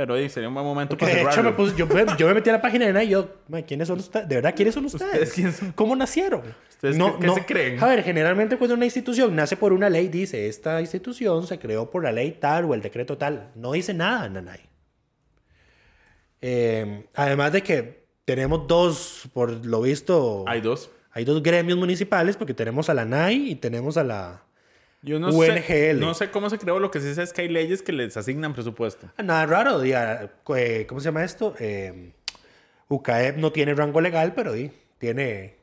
[0.00, 1.50] Pero ahí sería un buen momento Porque para de hecho cerrarlo.
[1.50, 3.60] me puse- yo, me, yo me metí a la página de NAI y yo, "Ma,
[3.60, 4.26] ¿quiénes son ustedes?
[4.26, 5.04] ¿De verdad quiénes son ustedes?
[5.12, 5.72] ¿Ustedes quiénes son?
[5.72, 6.42] ¿Cómo nacieron?
[6.70, 7.82] ¿Ustedes qué- qué se creen?
[7.82, 11.90] A ver, generalmente cuando una institución nace por una ley, dice, esta institución se creó
[11.90, 13.50] por la ley tal o el decreto tal.
[13.54, 14.60] No dice nada NAI.
[16.40, 20.90] Eh, además de que tenemos dos, por lo visto, Hay dos.
[21.12, 24.42] hay dos gremios municipales porque tenemos a la NAI y tenemos a la...
[25.02, 25.62] Yo no UNGL.
[25.62, 26.78] sé, no sé cómo se creó.
[26.78, 29.10] Lo que sí sé es que hay leyes que les asignan presupuesto.
[29.22, 31.54] Nada raro, ah, eh, ¿cómo se llama esto?
[31.58, 32.12] Eh,
[32.88, 35.59] UCAEP no tiene rango legal, pero di, tiene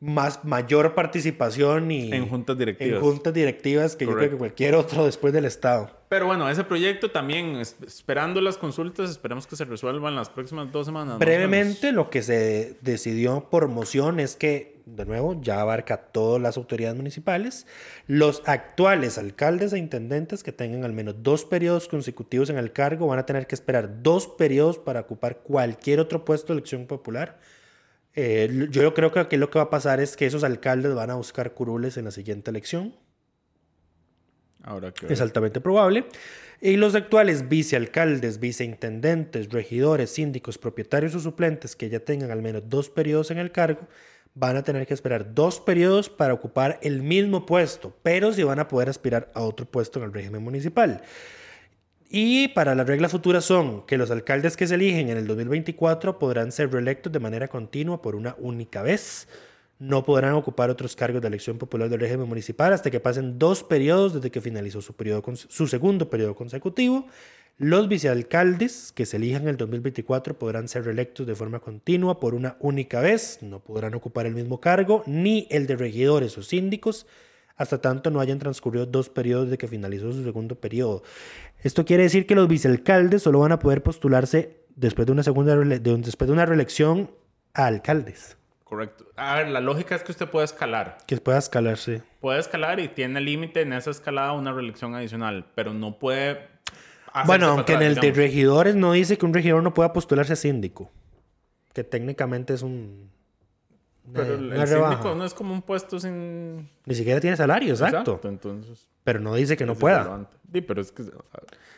[0.00, 2.98] más mayor participación y En juntas directivas.
[2.98, 5.90] en juntas directivas que yo creo que cualquier otro después del Estado.
[6.08, 10.70] Pero bueno, ese proyecto también, es- esperando las consultas, esperemos que se resuelvan las próximas
[10.70, 11.18] dos semanas.
[11.18, 16.56] Brevemente, lo que se decidió por moción es que, de nuevo, ya abarca todas las
[16.56, 17.66] autoridades municipales.
[18.06, 23.08] Los actuales alcaldes e intendentes que tengan al menos dos periodos consecutivos en el cargo
[23.08, 27.38] van a tener que esperar dos periodos para ocupar cualquier otro puesto de elección popular.
[28.14, 31.10] Eh, yo creo que aquí lo que va a pasar es que esos alcaldes van
[31.10, 32.94] a buscar curules en la siguiente elección.
[34.62, 36.06] Ahora que Es altamente probable.
[36.60, 42.64] Y los actuales vicealcaldes, viceintendentes, regidores, síndicos, propietarios o suplentes que ya tengan al menos
[42.68, 43.86] dos periodos en el cargo,
[44.34, 48.58] van a tener que esperar dos periodos para ocupar el mismo puesto, pero sí van
[48.58, 51.02] a poder aspirar a otro puesto en el régimen municipal.
[52.10, 56.18] Y para las reglas futuras son que los alcaldes que se eligen en el 2024
[56.18, 59.28] podrán ser reelectos de manera continua por una única vez.
[59.78, 63.62] No podrán ocupar otros cargos de elección popular del régimen municipal hasta que pasen dos
[63.62, 67.06] periodos desde que finalizó su, segundo periodo consecutivo.
[67.58, 72.34] Los vicealcaldes que se elijan en el 2024 podrán ser reelectos de forma continua por
[72.34, 73.40] una única vez.
[73.42, 77.06] No podrán ocupar el mismo cargo, ni el de regidores o síndicos,
[77.58, 81.02] hasta tanto no hayan transcurrido dos periodos desde que finalizó su segundo periodo.
[81.62, 85.56] Esto quiere decir que los vicealcaldes solo van a poder postularse después de una segunda
[85.56, 87.10] de después de una reelección
[87.52, 88.36] a alcaldes,
[88.68, 89.06] Correcto.
[89.16, 90.98] A ver, la lógica es que usted puede escalar.
[91.06, 92.02] que pueda escalarse.
[92.20, 96.46] Puede escalar y tiene límite en esa escalada una reelección adicional, pero no puede.
[97.24, 100.36] Bueno, aunque en el de regidores no dice que un regidor no pueda postularse a
[100.36, 100.90] síndico,
[101.72, 103.07] que técnicamente es un
[104.12, 106.68] Pero el, el síndico no es como un puesto sin.
[106.86, 108.20] Ni siquiera tiene salario, exacto.
[108.24, 108.88] Entonces.
[109.04, 109.96] Pero no dice que no pueda.
[110.00, 110.36] irrelevante.
[110.52, 111.04] Sí, pero es que.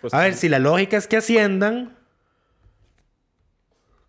[0.01, 1.97] pues, A ver, si la lógica es que asciendan.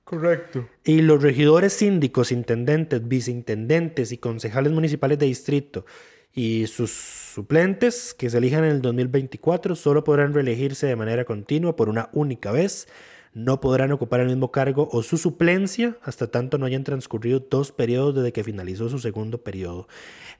[0.03, 0.67] Correcto.
[0.83, 5.85] Y los regidores síndicos, intendentes, viceintendentes y concejales municipales de distrito
[6.33, 11.75] y sus suplentes que se elijan en el 2024 solo podrán reelegirse de manera continua
[11.75, 12.87] por una única vez.
[13.33, 17.71] No podrán ocupar el mismo cargo o su suplencia hasta tanto no hayan transcurrido dos
[17.71, 19.87] periodos desde que finalizó su segundo periodo.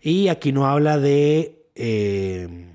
[0.02, 1.64] Y aquí no habla de...
[1.76, 2.68] eh,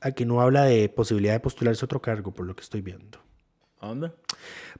[0.00, 3.18] Aquí no habla de posibilidad de postularse a otro cargo, por lo que estoy viendo.
[3.80, 4.12] ¿A dónde?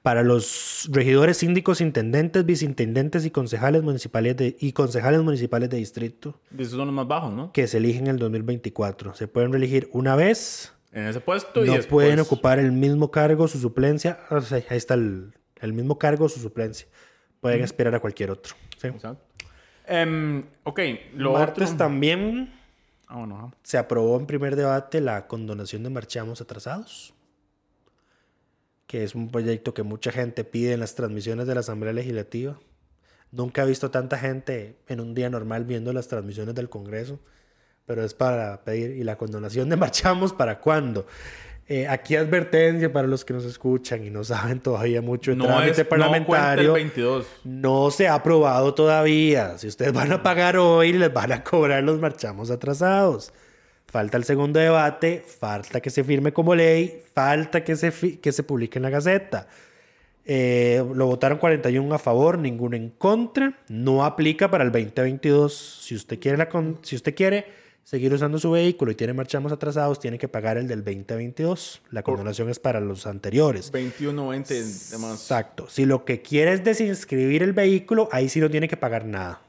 [0.01, 6.39] Para los regidores, síndicos, intendentes, viceintendentes y concejales municipales de, y concejales municipales de distrito
[6.57, 7.51] Esos son los más bajos, ¿no?
[7.51, 9.13] que se eligen en el 2024.
[9.13, 13.11] Se pueden reelegir una vez, En ese puesto y no después- pueden ocupar el mismo
[13.11, 14.19] cargo, su suplencia.
[14.29, 16.87] o sea, ahí está el, el mismo cargo, su suplencia.
[17.41, 18.55] Pueden esperar a cualquier otro.
[18.77, 18.87] ¿sí?
[18.87, 19.23] Exacto.
[19.85, 20.79] Em, ok,
[21.15, 22.53] lo Martes otro- también
[23.07, 23.55] Ah, bueno, ajá.
[23.63, 27.13] se aprobó en primer debate la condonación de marchamos atrasados,
[28.87, 32.59] que es un proyecto que mucha gente pide en las transmisiones de la Asamblea Legislativa.
[33.31, 37.19] Nunca he visto tanta gente en un día normal viendo las transmisiones del Congreso,
[37.89, 41.07] pero es para pedir, ¿y la condonación de marchamos para cuándo?
[41.67, 45.45] Eh, aquí advertencia para los que nos escuchan y no saben todavía mucho de No
[45.47, 46.67] trámite es, no parlamentario.
[46.75, 47.25] el 22.
[47.45, 49.57] No se ha aprobado todavía.
[49.57, 53.33] Si ustedes van a pagar hoy, les van a cobrar los marchamos atrasados.
[53.87, 58.43] Falta el segundo debate, falta que se firme como ley, falta que se, que se
[58.43, 59.47] publique en la Gaceta.
[60.25, 63.57] Eh, lo votaron 41 a favor, ninguno en contra.
[63.67, 65.81] No aplica para el 2022.
[65.83, 69.51] Si usted quiere, la con- si usted quiere seguir usando su vehículo y tiene marchamos
[69.51, 71.81] atrasados, tiene que pagar el del 2022.
[71.89, 73.71] La condonación es para los anteriores.
[73.71, 74.53] 21, 20
[74.91, 75.13] demás.
[75.21, 75.67] Exacto.
[75.69, 79.41] Si lo que quiere es desinscribir el vehículo, ahí sí no tiene que pagar nada.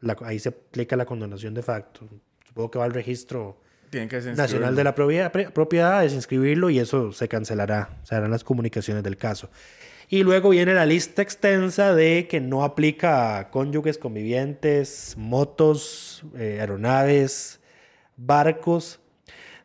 [0.00, 2.08] La- ahí se aplica la condonación de facto.
[2.44, 3.60] Supongo que va al registro
[3.92, 4.04] que
[4.36, 8.00] nacional de la propiedad, desinscribirlo y eso se cancelará.
[8.02, 9.48] Se harán las comunicaciones del caso.
[10.08, 16.58] Y luego viene la lista extensa de que no aplica a cónyuges convivientes, motos, eh,
[16.60, 17.59] aeronaves,
[18.20, 19.00] barcos,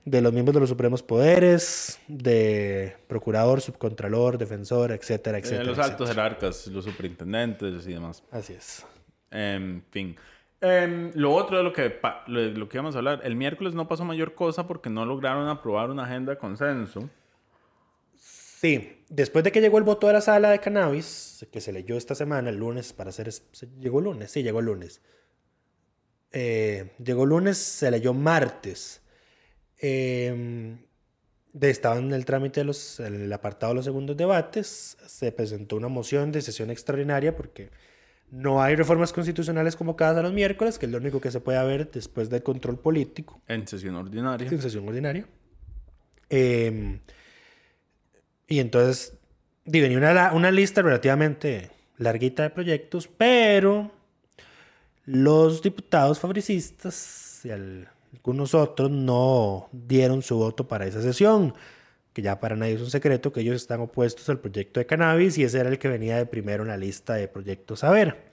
[0.05, 5.63] de los miembros de los supremos poderes, de procurador, subcontralor, defensor, etcétera, etcétera.
[5.63, 6.29] Eh, los altos etcétera.
[6.29, 8.23] jerarcas, los superintendentes y demás.
[8.31, 8.85] Así es.
[9.31, 10.15] En fin.
[10.61, 14.05] Em, lo otro de lo que, lo, que íbamos a hablar, el miércoles no pasó
[14.05, 17.09] mayor cosa porque no lograron aprobar una agenda de consenso.
[18.15, 21.97] Sí, después de que llegó el voto de la sala de cannabis, que se leyó
[21.97, 23.29] esta semana, el lunes, para hacer...
[23.79, 24.31] ¿Llegó el lunes?
[24.31, 25.01] Sí, llegó el lunes.
[26.37, 29.01] Eh, llegó lunes, se leyó martes.
[29.79, 30.75] Eh,
[31.61, 34.97] estaba en el trámite de los, en el apartado de los segundos debates.
[35.07, 37.71] Se presentó una moción de sesión extraordinaria porque
[38.31, 41.63] no hay reformas constitucionales convocadas a los miércoles, que es lo único que se puede
[41.65, 44.45] ver después del control político En sesión ordinaria.
[44.45, 45.25] en sesión ordinaria.
[46.29, 46.99] Eh,
[48.49, 49.17] y entonces,
[49.63, 53.94] venía una lista relativamente larguita de proyectos, pero
[55.05, 61.53] los diputados fabricistas y al- algunos otros no dieron su voto para esa sesión,
[62.13, 65.37] que ya para nadie es un secreto que ellos están opuestos al proyecto de cannabis
[65.37, 68.23] y ese era el que venía de primero en la lista de proyectos a ver.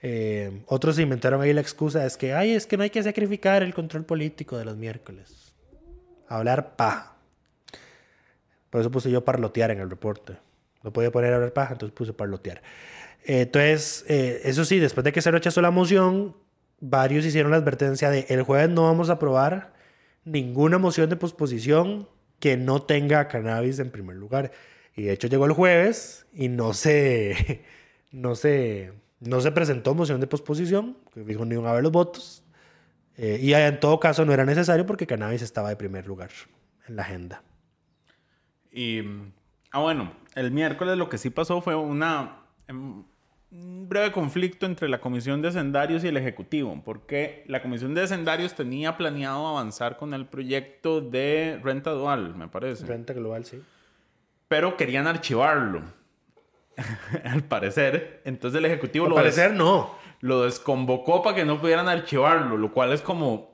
[0.00, 3.02] Eh, otros se inventaron ahí la excusa, es que, ay, es que no hay que
[3.02, 5.52] sacrificar el control político de los miércoles.
[6.26, 7.14] Hablar paja.
[8.70, 10.38] Por eso puse yo parlotear en el reporte.
[10.82, 12.62] No podía poner hablar paja, entonces puse parlotear.
[13.24, 16.36] Entonces, eh, eso sí, después de que se rechazó la moción,
[16.80, 19.72] varios hicieron la advertencia de el jueves no vamos a aprobar
[20.24, 22.08] ninguna moción de posposición
[22.40, 24.50] que no tenga cannabis en primer lugar.
[24.96, 27.64] Y de hecho llegó el jueves y no se,
[28.10, 31.92] no se, no se presentó moción de posposición, que dijo ni iban a haber los
[31.92, 32.44] votos.
[33.16, 36.30] Eh, y en todo caso no era necesario porque cannabis estaba de primer lugar
[36.88, 37.42] en la agenda.
[38.72, 39.02] Y,
[39.70, 43.04] ah, bueno, el miércoles lo que sí pasó fue una, em,
[43.52, 48.02] un breve conflicto entre la Comisión de Hacendarios y el Ejecutivo, porque la Comisión de
[48.02, 53.62] Hacendarios tenía planeado avanzar con el proyecto de renta dual, me parece, Renta global, sí.
[54.48, 55.82] pero querían archivarlo,
[57.24, 58.22] al parecer.
[58.24, 59.94] Entonces el Ejecutivo Al lo, des- parecer no.
[60.20, 63.52] lo desconvocó para que no pudieran archivarlo, lo cual es como...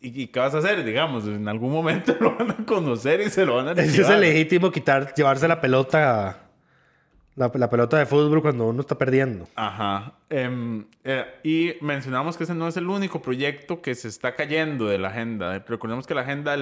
[0.00, 0.84] ¿Y, y qué vas a hacer?
[0.84, 4.12] Digamos, en algún momento lo van a conocer y se lo van a Es, archivar.
[4.14, 6.45] es legítimo quitar, llevarse la pelota,
[7.36, 9.46] la, pelota de fútbol cuando uno está perdiendo.
[9.56, 10.14] Ajá.
[10.30, 14.86] Em, eh, y mencionamos que ese no es el único proyecto que se está cayendo
[14.86, 15.58] de la agenda.
[15.58, 16.56] Recordemos que la agenda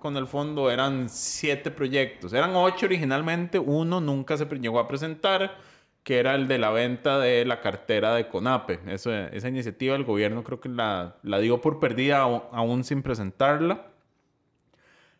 [0.00, 2.32] con el fondo eran siete proyectos.
[2.32, 3.58] Eran ocho originalmente.
[3.58, 5.58] Uno nunca se llegó a presentar,
[6.02, 8.80] que era el de la venta de la cartera de CONAPE.
[8.86, 13.88] Esa iniciativa el gobierno creo que la, la dio por perdida aún sin presentarla.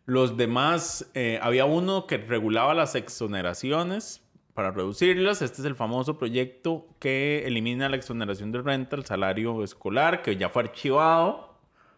[0.07, 4.24] Los demás, eh, había uno que regulaba las exoneraciones
[4.55, 5.43] para reducirlas.
[5.43, 10.37] Este es el famoso proyecto que elimina la exoneración de renta al salario escolar, que
[10.37, 11.53] ya fue archivado.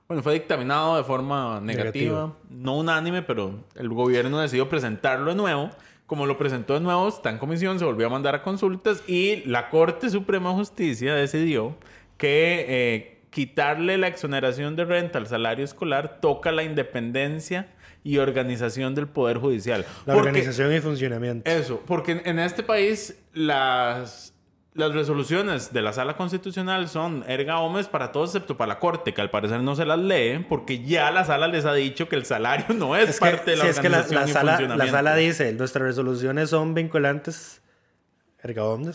[0.08, 2.38] Bueno, fue dictaminado de forma negativa, Negativa.
[2.50, 5.70] no unánime, pero el gobierno decidió presentarlo de nuevo.
[6.08, 9.44] Como lo presentó de nuevo, está en comisión, se volvió a mandar a consultas y
[9.46, 11.76] la Corte Suprema de Justicia decidió
[12.18, 17.68] que eh, quitarle la exoneración de renta al salario escolar toca la independencia
[18.04, 19.86] y organización del Poder Judicial.
[20.06, 21.50] La Porque- organización y funcionamiento.
[21.50, 24.34] Eso, porque en, este país las,
[24.74, 29.14] las resoluciones de la Sala Constitucional son erga omnes para todos excepto para la Corte,
[29.14, 32.16] que al parecer no se las lee porque ya la Sala les ha dicho que
[32.16, 34.30] el salario no es, Es que, parte de la si es que la, organización la
[34.30, 34.96] y sala, la funcionamiento.
[34.98, 37.62] sala dice, nuestras resoluciones son vinculantes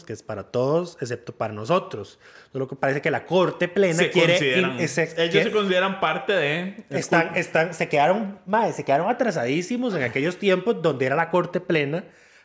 [0.05, 2.19] que es para todos, excepto para nosotros.
[2.53, 4.35] Solo que parece que la Corte Plena se quiere...
[4.35, 4.81] consideran- in-
[5.19, 6.85] ellos se consideran parte de...
[6.91, 11.17] es están, culpa- están, se quedaron, mae, se quedaron atrasadísimos en aquellos tiempos donde era
[11.17, 12.05] la Corte Plena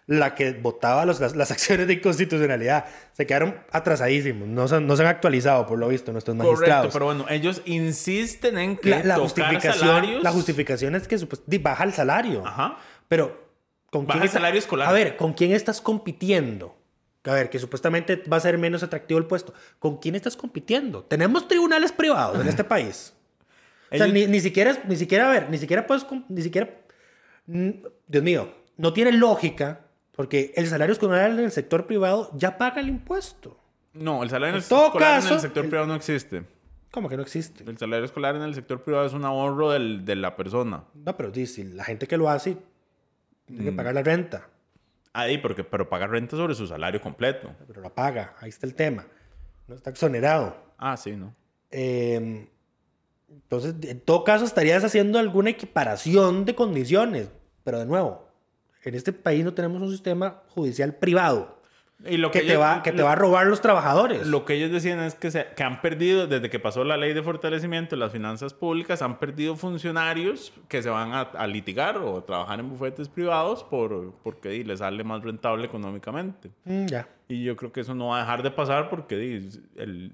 [0.10, 2.86] la que votaba los- las, las acciones de inconstitucionalidad.
[3.12, 4.48] Se quedaron atrasadísimos.
[4.48, 6.93] No se, no se han actualizado, por lo visto, nuestros Correcto, magistrados.
[6.93, 10.24] pero bueno, ellos insisten en que la, la tocar justificación, salarios...
[10.24, 12.41] la justificación es que di, baja el salario.
[12.48, 12.78] Ajá.
[13.10, 13.50] Pero,
[13.91, 14.88] ¿con Baja quién el está- salario escolar.
[14.88, 16.78] A ver, ¿con quién estás compitiendo?
[17.28, 19.54] A ver, que supuestamente va a ser menos atractivo el puesto.
[19.80, 21.04] ¿Con quién estás compitiendo?
[21.04, 23.13] Tenemos tribunales privados en este país.
[23.92, 26.70] O sea, ni, ni siquiera, ni siquiera, a ver, ni siquiera puedes, ni siquiera,
[27.46, 27.70] mm,
[28.08, 29.82] Dios mío, no tiene lógica
[30.13, 33.60] porque el salario escolar en el sector privado ya paga el impuesto.
[33.94, 36.44] No, el salario En todo escolar en caso, el sector el- privado no existe.
[36.92, 37.63] ¿Cómo que no existe?
[37.70, 40.84] El salario escolar en el sector privado es un ahorro del- de la persona.
[40.94, 42.58] No, pero dice, la gente que lo hace
[43.46, 43.66] tiene Mm.
[43.66, 44.50] que pagar la renta,
[45.17, 47.51] Ahí, porque, pero paga renta sobre su salario completo.
[47.65, 49.08] pero la paga, ahí está el tema.
[49.67, 50.56] No está exonerado.
[50.77, 51.34] Ah, sí, ¿no?
[51.71, 52.47] Eh,
[53.27, 57.32] entonces, en todo caso, estarías haciendo alguna equiparación de condiciones.
[57.63, 58.27] Pero de nuevo,
[58.84, 61.57] en este país no tenemos un sistema judicial privado
[62.05, 64.27] Y lo que, te, ellos- va, que te lo- va a robar los trabajadores.
[64.27, 67.13] Lo que ellos decían es que, se- que han perdido, desde que pasó la ley
[67.13, 71.97] de fortalecimiento de las finanzas públicas, han perdido funcionarios que se van a, a litigar
[71.97, 76.51] o a trabajar en bufetes privados por, porque di, les sale más rentable económicamente.
[76.65, 77.07] Mm, ya.
[77.27, 80.12] Y yo creo que eso no va a dejar de pasar porque di, el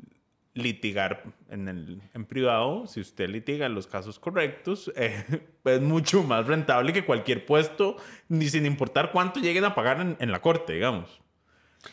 [0.55, 5.23] litigar en, el, en privado, si usted litiga en los casos correctos, eh,
[5.65, 7.97] es mucho más rentable que cualquier puesto,
[8.29, 11.19] ni sin importar cuánto lleguen a pagar en, en la corte, digamos.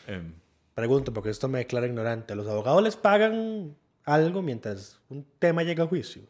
[0.07, 0.33] Em,
[0.73, 2.33] Pregunto, porque esto me declara ignorante.
[2.33, 3.75] ¿A los abogados les pagan
[4.05, 6.23] algo mientras un tema llega a juicio?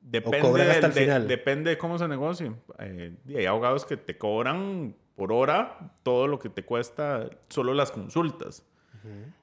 [0.00, 1.28] Depende, cobran hasta el de, final.
[1.28, 2.52] depende de cómo se negocie.
[2.78, 7.90] Eh, hay abogados que te cobran por hora todo lo que te cuesta solo las
[7.90, 8.64] consultas.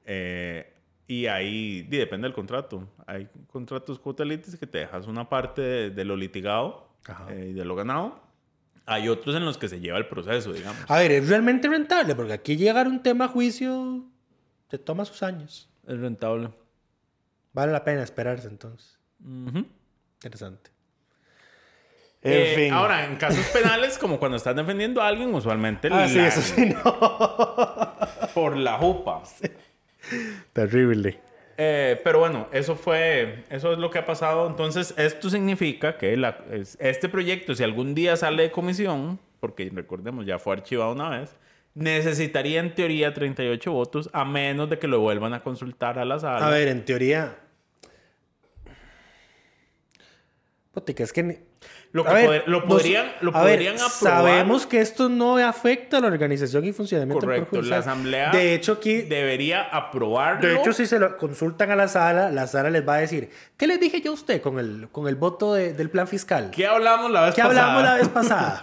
[0.06, 0.72] Eh,
[1.06, 2.88] y ahí depende del contrato.
[3.06, 6.88] Hay contratos cotalites que te dejas una parte de, de lo litigado
[7.28, 8.20] eh, y de lo ganado.
[8.86, 10.82] Hay otros en los que se lleva el proceso, digamos.
[10.88, 14.04] A ver, es realmente rentable, porque aquí llegar a un tema a juicio
[14.68, 15.68] te toma sus años.
[15.86, 16.50] Es rentable.
[17.52, 18.98] Vale la pena esperarse entonces.
[19.20, 20.70] Interesante.
[22.24, 26.40] Eh, Ahora, en casos penales, como cuando estás defendiendo a alguien, usualmente Ah, sí, eso
[26.40, 26.82] sí, no.
[28.34, 29.22] por la jupa.
[30.52, 31.20] Terrible.
[31.64, 34.48] Eh, pero bueno, eso fue, eso es lo que ha pasado.
[34.48, 36.20] Entonces, esto significa que
[36.80, 41.36] este proyecto, si algún día sale de comisión, porque recordemos, ya fue archivado una vez,
[41.74, 46.18] necesitaría en teoría 38 votos, a menos de que lo vuelvan a consultar a la
[46.18, 46.44] sala.
[46.44, 47.36] A ver, en teoría.
[50.72, 51.51] Puta, es que.
[51.92, 53.90] Lo, que A ver, poder- lo nos- podrían, lo ver, podrían aprobar.
[53.90, 58.54] Sabemos que esto no afecta a la organización y funcionamiento del Correcto, la asamblea De
[58.54, 59.02] hecho, aquí.
[59.02, 60.48] debería aprobarlo.
[60.48, 63.28] De hecho, si se lo consultan a la sala, la sala les va a decir:
[63.58, 66.50] ¿Qué les dije yo a usted con el, con el voto de- del plan fiscal?
[66.50, 67.60] ¿Qué hablamos la vez ¿Qué pasada?
[67.74, 68.60] hablamos la vez pasada?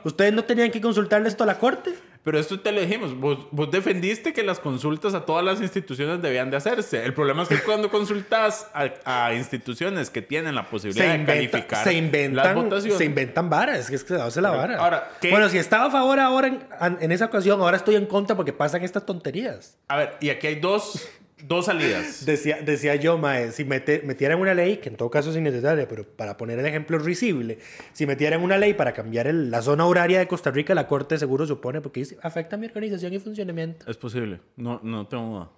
[0.04, 1.94] ¿Ustedes no tenían que consultarle esto a la corte?
[2.26, 3.16] Pero esto te lo dijimos.
[3.20, 7.04] Vos, vos defendiste que las consultas a todas las instituciones debían de hacerse.
[7.04, 8.88] El problema es que cuando consultas a,
[9.26, 12.98] a instituciones que tienen la posibilidad de calificar se las inventan, votaciones.
[12.98, 14.76] se inventan varas, que es que se hace la vara.
[14.78, 16.66] Ahora, ¿qué- Bueno, si estaba a favor ahora en,
[17.00, 19.78] en esa ocasión, ahora estoy en contra porque pasan estas tonterías.
[19.86, 21.08] A ver, y aquí hay dos,
[21.44, 22.24] dos salidas.
[22.24, 25.86] Decía, decía yo, Mae, si mete- metieran una ley, que en todo caso es innecesaria,
[25.86, 27.58] pero para poner el ejemplo risible,
[27.92, 31.18] si metieran una ley para cambiar el- la zona horaria de Costa Rica, la Corte
[31.18, 33.90] seguro supone, porque dice, afecta a mi organización y funcionamiento.
[33.90, 34.40] Es posible.
[34.56, 35.50] No, no tengo duda.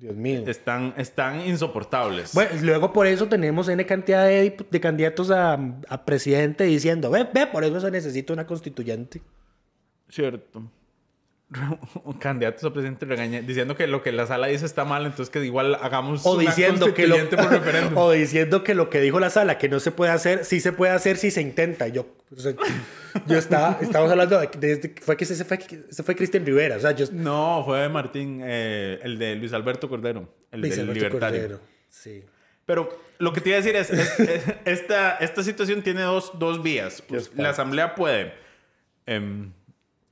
[0.00, 0.44] Dios mío.
[0.46, 2.32] Están, están insoportables.
[2.32, 5.54] Bueno, luego por eso tenemos N cantidad de, de candidatos a,
[5.88, 9.20] a presidente diciendo, ve, ve, por eso se necesita una constituyente.
[10.08, 10.70] Cierto.
[12.20, 15.44] Candidatos a presidente regaña, diciendo que lo que la sala dice está mal, entonces que
[15.44, 17.96] igual hagamos O una diciendo, que lo, por referéndum.
[17.96, 20.72] o diciendo que lo que dijo la sala, que no se puede hacer, sí se
[20.72, 21.88] puede hacer si se intenta.
[21.88, 22.52] Yo, o sea,
[23.26, 26.76] yo estaba, estábamos hablando de, de- fue que ese fue, ese fue Cristian Rivera.
[26.76, 30.84] O sea, yo, No, fue Martín, eh, el de Luis Alberto Cordero, el Luis del
[30.90, 31.40] Alberto libertario.
[31.40, 32.24] Cordero, Sí.
[32.66, 36.38] Pero lo que te iba a decir es, es- es- esta, esta situación tiene dos,
[36.38, 37.02] dos vías.
[37.08, 38.34] Pues, la asamblea puede
[39.06, 39.52] em,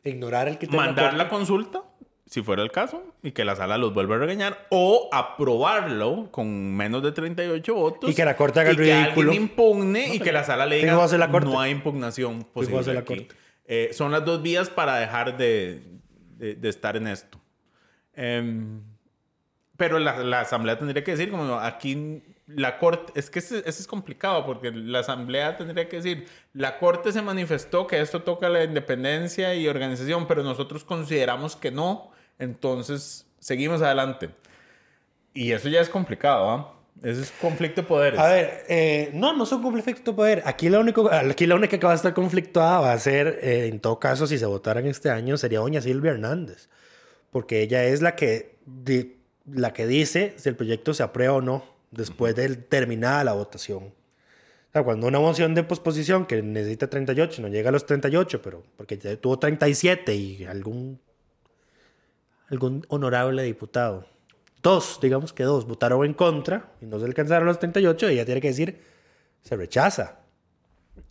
[0.07, 1.83] Ignorar el que tenga mandar la consulta,
[2.27, 6.75] si fuera el caso, y que la sala los vuelva a regañar, o aprobarlo con
[6.77, 8.11] menos de 38 votos.
[8.11, 9.31] Y que la Corte haga el y que ridículo.
[9.31, 11.49] alguien impugne y que la sala le diga la Corte.
[11.51, 13.17] no hay impugnación posible va a ser la aquí".
[13.17, 13.35] Corte.
[13.67, 15.83] Eh, son las dos vías para dejar de,
[16.37, 17.41] de- de estar en esto.
[18.15, 18.81] Em,
[19.77, 23.87] pero la, la asamblea tendría que decir, como aquí la corte, es que ese es
[23.87, 28.63] complicado porque la asamblea tendría que decir, la corte se manifestó que esto toca la
[28.65, 34.31] independencia y organización, pero nosotros consideramos que no, entonces seguimos adelante.
[35.35, 36.73] Y eso ya es complicado, ¿ah?
[37.03, 38.19] Ese es conflicto de poderes.
[38.19, 40.43] A ver, eh, no, no son conflictos de poder.
[40.47, 43.67] Aquí, lo único, aquí la única que va a estar conflictuada va a ser, eh,
[43.67, 46.71] en todo caso, si se votaran este año, sería doña Silvia Hernández.
[47.31, 51.41] Porque ella es la que, di- la que dice si el proyecto se aprueba o
[51.43, 53.85] no después de terminada la votación.
[53.85, 58.43] O sea, cuando una moción de posposición que necesita 38, no llega a los 38,
[58.43, 61.01] pero porque ya tuvo 37 y algún,
[62.49, 64.07] algún honorable diputado
[64.67, 68.41] dos, digamos que dos, votaron en contra y no se alcanzaron los 38, ella tiene
[68.41, 68.81] que decir,
[69.41, 70.19] se rechaza.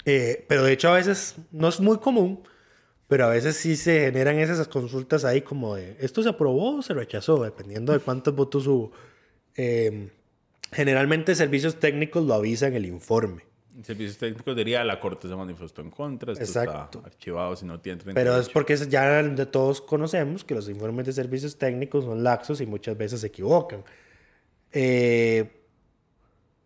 [0.03, 2.43] Eh, pero de hecho a veces no es muy común,
[3.07, 6.81] pero a veces sí se generan esas consultas ahí como de, ¿esto se aprobó o
[6.81, 7.41] se rechazó?
[7.41, 8.91] Dependiendo de cuántos votos hubo.
[9.55, 10.09] Eh,
[10.75, 13.43] generalmente servicios técnicos lo avisan en el informe.
[13.83, 16.99] Servicios técnicos diría, la corte se manifestó en contra, esto Exacto.
[16.99, 18.15] está archivado si no tiene 38.
[18.15, 22.61] Pero es porque ya de todos conocemos que los informes de servicios técnicos son laxos
[22.61, 23.83] y muchas veces se equivocan.
[24.71, 25.61] Eh,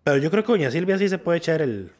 [0.03, 1.91] pero yo creo que doña Silvia sí se puede echar el,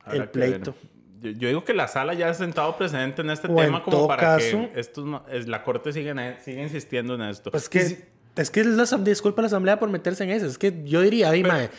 [0.00, 0.74] Habrá el pleito.
[1.20, 3.82] Yo, yo digo que la sala ya ha sentado precedente en este O en tema
[3.82, 7.22] como todo para caso- que estos, es, la corte siga, en e- siga insistiendo en
[7.22, 7.50] esto.
[7.50, 8.06] Pues que,
[8.36, 10.46] es que la, disculpa la asamblea por meterse en eso.
[10.46, 11.70] Es que yo diría, mae,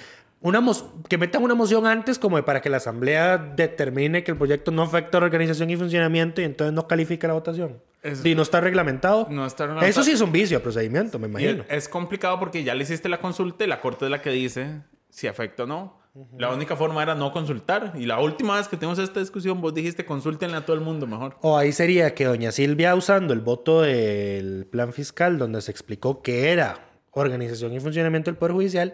[0.42, 0.62] una
[1.10, 4.84] que metan una moción antes como para que la asamblea determine que el proyecto no
[4.84, 7.82] afecta a la organización y funcionamiento y entonces no califica la votación.
[8.04, 9.28] Es- y no está reglamentado.
[9.30, 9.90] No está reglamentado.
[9.90, 11.64] Eso sí es un vicio de procedimiento, me Y imagino.
[11.68, 14.30] es, es complicado porque ya le hiciste la consulta y la corte es la que
[14.30, 16.00] dice si afecta o no.
[16.38, 17.94] La única forma era no consultar.
[17.96, 21.06] Y la última vez que tuvimos esta discusión, vos dijiste consúltenle a todo el mundo
[21.08, 21.38] mejor.
[21.42, 26.22] O ahí sería que doña Silvia, usando el voto del plan fiscal, donde se explicó
[26.22, 28.94] que era organización y funcionamiento del Poder Judicial,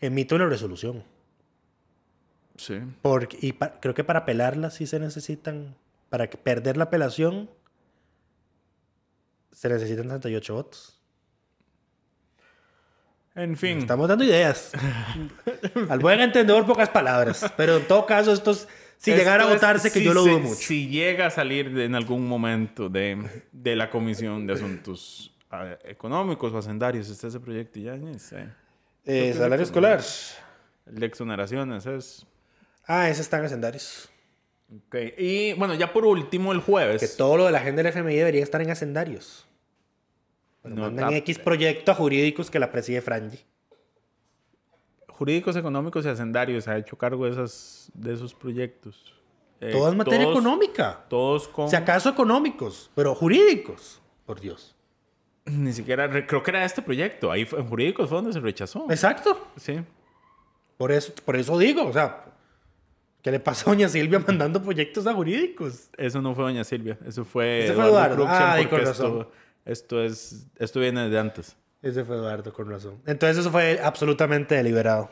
[0.00, 1.02] emite una resolución.
[2.56, 2.78] Sí.
[3.00, 5.74] Porque, y pa- creo que para apelarla sí se necesitan,
[6.10, 7.48] para que perder la apelación,
[9.52, 10.98] se necesitan 38 votos.
[13.34, 13.78] En fin.
[13.78, 14.72] Estamos dando ideas.
[15.88, 17.50] Al buen entendedor, pocas palabras.
[17.56, 18.68] Pero en todo caso, estos,
[18.98, 20.54] si llegara a Esto es- votarse, que si yo lo dudo mucho.
[20.56, 23.18] Si llega a salir de- en algún momento de,
[23.52, 28.48] de la Comisión de Asuntos ah, Económicos o Hacendarios, este ese proyecto ya, ni sé.
[29.04, 30.00] Eh, salario escolar.
[30.86, 32.26] El de exoneraciones es.
[32.86, 34.10] Ah, ese está en hacendarios.
[34.86, 34.96] Ok.
[35.18, 37.00] Y bueno, ya por último, el jueves.
[37.00, 39.46] Que todo lo de la agenda del FMI debería estar en hacendarios.
[40.62, 43.38] Bueno, No mandan X proyectos jurídicos que la preside Frangi.
[45.08, 49.14] Jurídicos, económicos y hacendarios ha hecho cargo de, esas, de esos proyectos.
[49.60, 51.04] Eh, Todo es materia todos- económica.
[51.08, 51.68] Todos con.
[51.68, 54.00] Si acaso económicos, pero jurídicos.
[54.26, 54.74] Por Dios.
[55.44, 56.06] Ni siquiera.
[56.06, 57.30] re- Creo que era este proyecto.
[57.30, 58.86] Ahí fue- en jurídicos fue donde se rechazó.
[58.90, 59.48] Exacto.
[59.56, 59.80] Sí.
[60.76, 62.24] Por eso, por eso digo, o sea,
[63.22, 65.90] ¿qué le pasa a doña Silvia mandando proyectos a jurídicos?
[65.96, 66.98] Eso no fue Doña Silvia.
[67.06, 67.64] Eso fue.
[67.64, 68.16] Ese fue Eduardo.
[68.16, 69.20] Cruxan, Ah, porque con esto, razón.
[69.20, 69.32] esto
[69.64, 70.46] es.
[70.58, 71.56] Esto viene de antes.
[71.82, 73.00] Ese fue Eduardo, con razón.
[73.06, 75.10] Entonces eso fue absolutamente deliberado.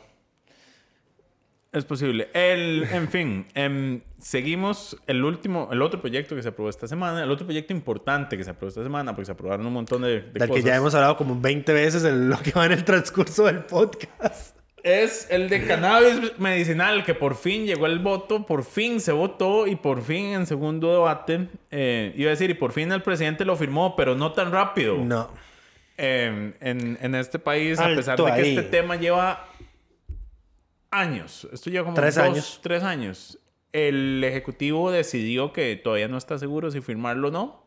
[1.73, 2.29] Es posible.
[2.33, 7.23] El, en fin, em, seguimos el último, el otro proyecto que se aprobó esta semana,
[7.23, 10.21] el otro proyecto importante que se aprobó esta semana, porque se aprobaron un montón de,
[10.33, 10.55] de Del cosas.
[10.63, 13.63] que ya hemos hablado como 20 veces en lo que va en el transcurso del
[13.63, 14.57] podcast.
[14.83, 19.67] Es el de cannabis medicinal, que por fin llegó el voto, por fin se votó
[19.67, 23.45] y por fin en segundo debate, eh, iba a decir, y por fin el presidente
[23.45, 24.97] lo firmó, pero no tan rápido.
[24.97, 25.29] No.
[25.97, 28.49] Eh, en, en este país, a pesar de que ahí.
[28.57, 29.47] este tema lleva
[30.89, 32.59] años, esto lleva como Tres dos, años.
[32.63, 33.39] tres años,
[33.71, 37.63] el Ejecutivo decidió que todavía no está seguro si firmarlo o no.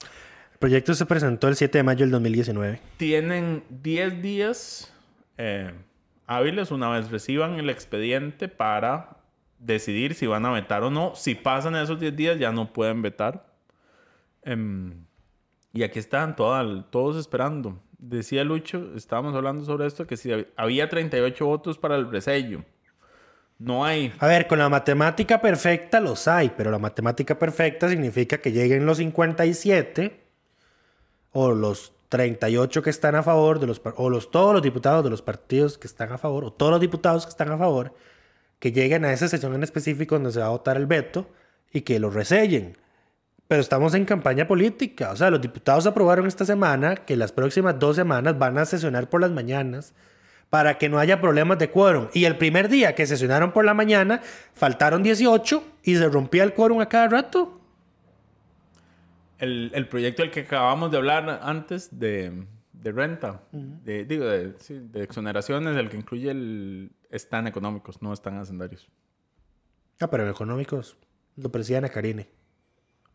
[0.53, 2.81] El proyecto se presentó el 7 de mayo del 2019.
[2.97, 4.93] Tienen 10 días
[5.39, 5.73] eh,
[6.27, 9.17] hábiles una vez reciban el expediente para
[9.59, 11.15] decidir si van a vetar o no.
[11.15, 13.47] Si pasan esos 10 días ya no pueden vetar.
[14.43, 15.05] Em,
[15.73, 17.81] y aquí están toda- todos esperando.
[17.99, 22.63] Decía Lucho, estábamos hablando sobre esto, que si hab- había 38 votos para el resello.
[23.59, 24.13] No hay.
[24.19, 28.85] A ver, con la matemática perfecta los hay, pero la matemática perfecta significa que lleguen
[28.85, 30.21] los 57
[31.33, 35.11] o los 38 que están a favor de los o los todos los diputados de
[35.11, 37.93] los partidos que están a favor o todos los diputados que están a favor
[38.61, 41.27] que lleguen a esa sesión en específico donde se va a votar el veto
[41.73, 42.79] y que lo resellen.
[43.49, 47.81] Pero estamos en campaña política, o sea, los diputados aprobaron esta semana que las próximas
[47.81, 49.93] dos semanas van a sesionar por las mañanas
[50.51, 52.07] para que no haya problemas de quórum.
[52.15, 54.23] Y el primer día que sesionaron por la mañana,
[54.55, 57.64] faltaron 18 y se rompía el quórum a cada rato.
[59.45, 64.55] El, el proyecto del que acabamos de hablar antes de, de renta, de, digo, de,
[64.59, 66.91] sí, de exoneraciones, el que incluye el...
[67.11, 68.89] Están económicos, no están hacendarios.
[70.01, 70.97] Ah, pero económicos
[71.37, 72.29] lo presidían a Karine.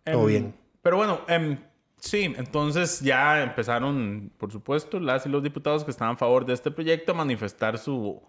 [0.06, 0.56] Todo Em, bien.
[0.82, 1.58] Pero bueno, em,
[1.98, 6.54] sí, entonces ya empezaron, por supuesto, las y los diputados que estaban a favor de
[6.54, 8.22] este proyecto a manifestar su...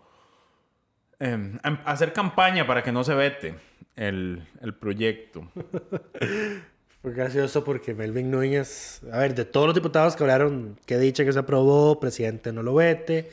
[1.19, 3.55] em, a a hacer campaña para que no se vete
[3.95, 5.47] el, el proyecto.
[7.03, 11.25] Fue gracioso porque Melvin Núñez, a ver, de todos los diputados que hablaron, que dicha
[11.25, 13.31] que se aprobó, presidente no lo vete.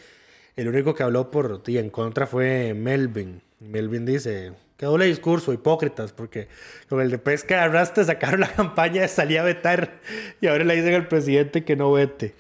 [0.56, 3.42] El único que habló por y en contra fue Melvin.
[3.60, 6.48] Melvin dice, qué doble discurso, hipócritas, porque
[6.88, 10.00] con el de pesca arrastre sacaron la campaña de salir a vetar
[10.40, 12.36] y ahora le dicen al presidente que no vete.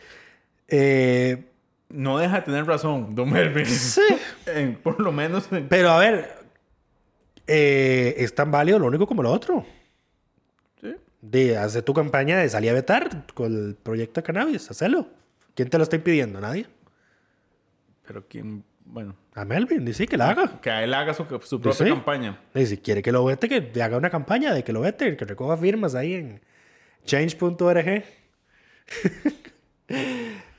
[0.69, 1.43] Eh,
[1.89, 3.65] No deja de tener razón, Don Melvin.
[3.65, 4.01] sí,
[4.83, 6.35] por lo menos en- pero a ver,
[7.47, 9.65] eh, es tan válido lo único como lo otro.
[11.21, 15.07] De hacer tu campaña de salir a vetar con el proyecto de cannabis, hacelo.
[15.55, 16.39] ¿Quién te lo está impidiendo?
[16.39, 16.67] Nadie.
[18.05, 20.61] Pero quién, bueno, A Melvin, dice que la haga.
[20.61, 22.39] que él haga su, su propia campaña.
[22.53, 25.25] Y si quiere que lo vete, que haga una campaña de que lo vete, que
[25.25, 26.41] recoja firmas ahí en
[27.05, 28.03] change.org.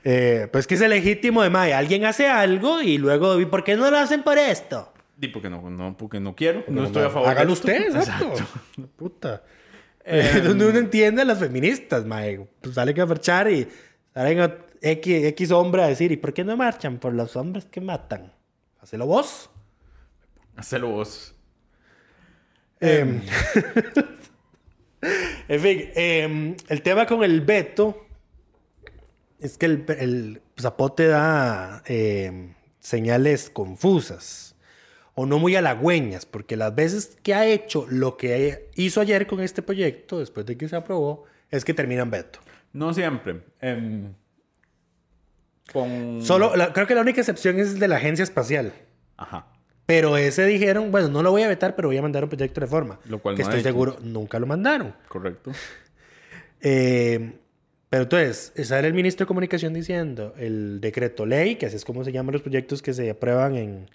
[0.03, 1.77] eh, pues que es legítimo de Maya.
[1.77, 4.91] Alguien hace algo y luego, ¿y por qué no lo hacen por esto?
[5.17, 7.67] Di porque no, no, porque no quiero, no estoy a favor de Hágalo esto.
[7.67, 8.33] usted, exacto.
[8.95, 9.43] Puta.
[10.05, 12.47] Eh, donde uno entiende a las feministas, mae.
[12.61, 13.67] Pues salen a marchar y
[14.13, 16.99] salen a X, X hombre a decir, ¿y por qué no marchan?
[16.99, 18.33] Por los hombres que matan.
[18.79, 19.49] Hacelo vos.
[20.55, 21.35] Hacelo vos.
[22.79, 23.21] Em,
[25.49, 28.05] en fin, em, el tema con el veto
[29.39, 34.48] es que el, el zapote da em, señales confusas
[35.21, 39.41] o no muy halagüeñas, porque las veces que ha hecho lo que hizo ayer con
[39.41, 42.39] este proyecto, después de que se aprobó, es que terminan veto.
[42.71, 43.41] No siempre.
[43.59, 44.13] Em,
[45.73, 46.21] con...
[46.23, 48.71] Solo, la- creo que la única excepción es de la agencia espacial.
[49.17, 49.47] Ajá.
[49.85, 52.61] Pero ese dijeron, bueno, no lo voy a vetar, pero voy a mandar un proyecto
[52.61, 52.99] de reforma.
[53.03, 54.93] Lo cual que no estoy seguro, nunca lo mandaron.
[55.09, 55.51] Correcto.
[56.61, 57.37] Eh,
[57.89, 62.03] pero entonces, sale el ministro de Comunicación diciendo el decreto ley, que así es como
[62.03, 63.89] se llaman los proyectos que se aprueban en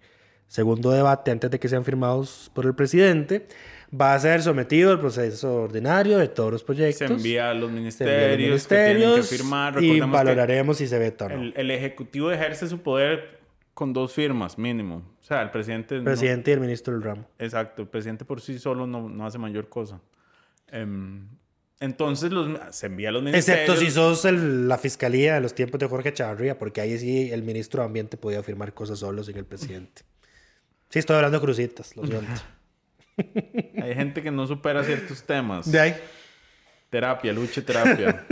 [0.49, 3.47] segundo debate antes de que sean firmados por el presidente,
[3.99, 7.11] va a ser sometido al proceso ordinario de todos los Se proyectos.
[7.11, 9.83] envía a los se envía a los ministerios, que tienen que firmar.
[9.83, 11.35] y valoraremos si se veta o no.
[11.43, 13.41] el, el Ejecutivo ejerce su poder
[13.75, 15.03] con dos firmas mínimo.
[15.21, 15.97] O sea, el presidente...
[15.97, 17.27] El no- presidente y el ministro del ramo.
[17.39, 20.01] exacto, el presidente por sí solo no, no hace mayor cosa.
[20.69, 21.27] Em,
[21.81, 23.69] entonces los, se envía a los ministerios.
[23.71, 27.31] Excepto si sos el- la fiscalía de los tiempos de Jorge Chavarría, porque ahí sí
[27.33, 30.03] el ministro de Ambiente podía firmar cosas solo sin el presidente.
[30.95, 32.31] Sí, estoy hablando crucitas, lo siento.
[33.83, 35.69] Hay gente que no supera ciertos temas.
[35.73, 35.97] De ahí.
[36.89, 38.25] Terapia, lucha y terapia.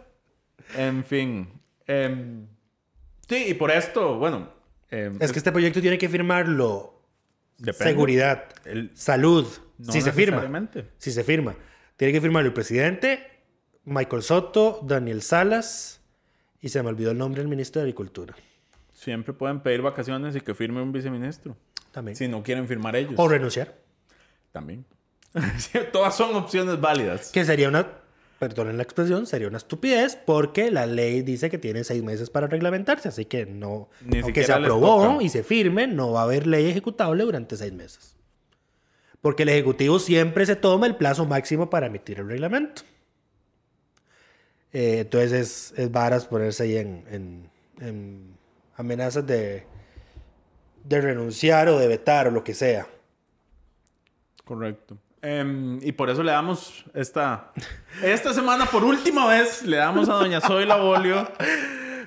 [0.78, 1.46] en fin.
[1.86, 2.46] em,
[3.28, 4.50] sí, y por esto, bueno.
[4.90, 7.02] em, Es que este proyecto tiene que firmarlo
[7.58, 7.84] depende.
[7.92, 9.46] seguridad, El- salud,
[9.76, 10.42] No si se firma.
[10.96, 11.54] Si se firma.
[11.98, 13.26] Tiene que firmarlo el presidente,
[13.84, 16.00] Michael Soto, Daniel Salas
[16.62, 18.34] y se me olvidó el nombre del ministro de Agricultura.
[18.94, 21.58] Siempre pueden pedir vacaciones y que firme un viceministro.
[21.92, 22.16] También.
[22.16, 23.14] Si no quieren firmar ellos.
[23.16, 23.74] O renunciar.
[24.52, 24.84] También.
[25.92, 27.30] Todas son opciones válidas.
[27.30, 27.86] Que sería una,
[28.38, 32.46] perdonen la expresión, sería una estupidez porque la ley dice que tiene seis meses para
[32.48, 36.46] reglamentarse, así que no, Ni aunque se aprobó y se firme, no va a haber
[36.46, 38.16] ley ejecutable durante seis meses.
[39.20, 42.82] Porque el Ejecutivo siempre se toma el plazo máximo para emitir el reglamento.
[44.72, 48.34] Eh, entonces es, es varas ponerse ahí en, en- en
[48.76, 49.64] amenazas de,
[50.84, 52.86] de renunciar o de vetar o lo que sea.
[54.44, 54.96] Correcto.
[55.22, 57.52] Em, y por eso le damos esta...
[58.02, 61.28] Esta semana, por última vez, le damos a doña Zoila Bolio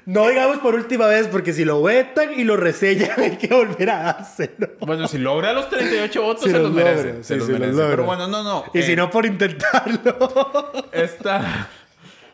[0.05, 3.89] No digamos por última vez, porque si lo vetan y lo resellan, hay que volver
[3.91, 4.71] a dárselo.
[4.79, 7.23] Bueno, si logra los 38 votos, Si se los los merece.
[7.23, 7.77] se sí, los si merece.
[7.77, 8.65] Pero bueno, no, no.
[8.73, 10.71] Y si eh, no, por intentarlo.
[10.91, 11.69] Esta...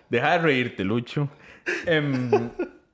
[0.09, 1.29] Deja de reírte, Lucho.
[1.85, 2.49] Em,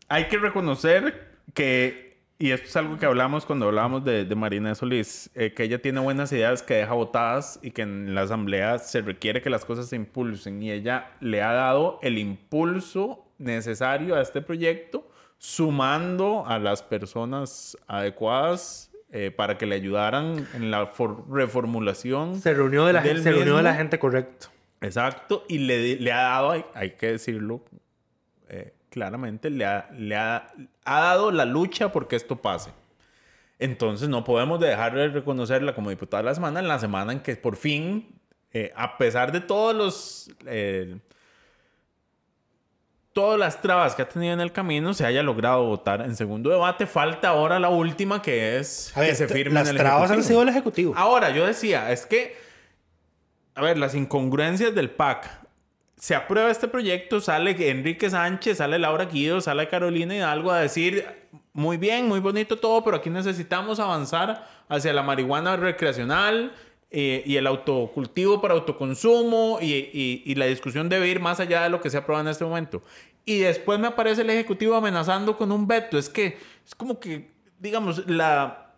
[0.10, 4.76] hay que reconocer que, y esto es algo que hablamos cuando hablábamos de, de Marina
[4.76, 8.78] Solís, eh, que ella tiene buenas ideas que deja votadas y que en la asamblea
[8.80, 10.62] se requiere que las cosas se impulsen.
[10.62, 17.78] Y ella le ha dado el impulso necesario a este proyecto, sumando a las personas
[17.88, 22.36] adecuadas eh, para que le ayudaran en la for- reformulación.
[22.42, 24.48] Se reunió de la, gente, se reunió de la gente correcto.
[24.82, 27.62] Exacto, y le, le ha dado, hay, hay que decirlo
[28.96, 30.48] claramente, le, ha, le ha,
[30.86, 32.72] ha dado la lucha porque esto pase.
[33.60, 37.20] Entonces no podemos dejar de reconocerla como diputada de la semana en la semana en
[37.20, 38.08] que por fin,
[38.54, 40.32] eh, a pesar de todos los...
[40.46, 40.98] eh,
[43.12, 46.50] todas las trabas que ha tenido en el camino se haya logrado votar en segundo
[46.50, 46.86] debate.
[46.86, 50.10] Falta ahora la última que es A ver, que se firme las en el trabas
[50.12, 50.94] han sido el Ejecutivo.
[50.96, 52.38] Ahora, yo decía, es que,
[53.56, 55.45] a ver, las incongruencias del PAC.
[55.98, 61.06] Se aprueba este proyecto, sale Enrique Sánchez, sale Laura Guido, sale Carolina Hidalgo a decir,
[61.54, 66.54] muy bien, muy bonito todo, pero aquí necesitamos avanzar hacia la marihuana recreacional
[66.92, 71.64] eh, y el autocultivo para autoconsumo y, y- y la discusión debe ir más allá
[71.64, 72.82] de lo que se aprueba en este momento.
[73.24, 75.98] Y después me aparece el Ejecutivo amenazando con un veto.
[75.98, 78.74] Es que es como que, digamos, la,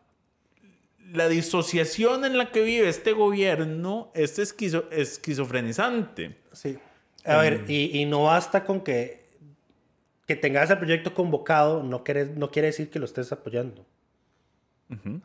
[1.13, 6.37] la disociación en la que vive este gobierno es esquizo- esquizofrenizante.
[6.53, 6.77] Sí.
[7.27, 9.25] A ver, y, y no basta con que,
[10.25, 13.85] que tengas el proyecto convocado, no quiere, no quiere decir que lo estés apoyando.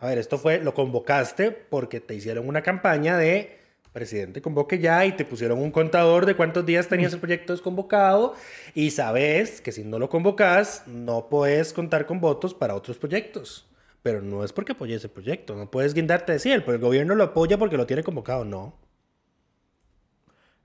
[0.00, 5.04] A ver, esto fue, lo convocaste porque te hicieron una campaña de presidente convoque ya
[5.04, 8.34] y te pusieron un contador de cuántos días tenías el proyecto desconvocado
[8.74, 13.66] y sabes que si no lo convocas no puedes contar con votos para otros proyectos.
[14.02, 17.14] Pero no es porque apoyes ese proyecto, no puedes guindarte de sí, el, el gobierno
[17.14, 18.74] lo apoya porque lo tiene convocado, no.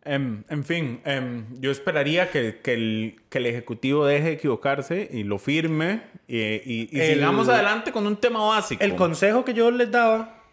[0.07, 5.09] Em, en fin, em, yo esperaría que, que el, que el Ejecutivo deje de equivocarse
[5.11, 8.83] y lo firme y, y- y El- sigamos adelante con un tema básico.
[8.83, 10.43] El consejo que yo les daba,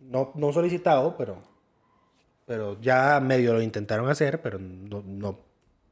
[0.00, 1.42] no, no solicitado, pero,
[2.46, 5.38] pero ya medio lo intentaron hacer, pero no, no,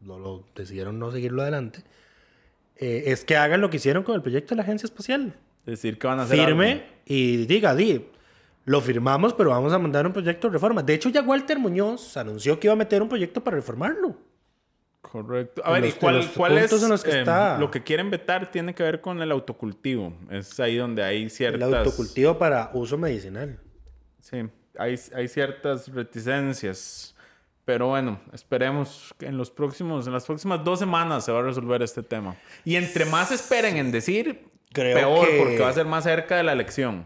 [0.00, 1.80] no lo decidieron no seguirlo adelante,
[2.76, 5.34] eh, es que hagan lo que hicieron con el proyecto de la Agencia Espacial.
[5.66, 6.84] Decir que van a hacer Firme algo.
[7.06, 8.04] y diga, di,
[8.64, 10.82] lo firmamos, pero vamos a mandar un proyecto de reforma.
[10.82, 14.16] De hecho, ya Walter Muñoz anunció que iba a meter un proyecto para reformarlo.
[15.00, 15.62] Correcto.
[15.64, 17.18] A En ver, ¿y los- en cuál, los cuál es puntos en los que em,
[17.18, 17.58] está.
[17.58, 18.50] lo que quieren vetar?
[18.50, 20.14] Tiene que ver con el autocultivo.
[20.30, 21.72] Es ahí donde hay El ciertas...
[21.74, 23.58] autocultivo para uso medicinal.
[24.20, 24.48] Sí,
[24.78, 27.14] hay, hay ciertas reticencias.
[27.64, 31.42] Pero bueno, esperemos que en los próximos, en las próximas dos semanas se va a
[31.42, 32.36] resolver este tema.
[32.64, 36.36] Y entre más esperen en decir, Creo peor, que- porque va a ser más cerca
[36.36, 37.04] de la elección.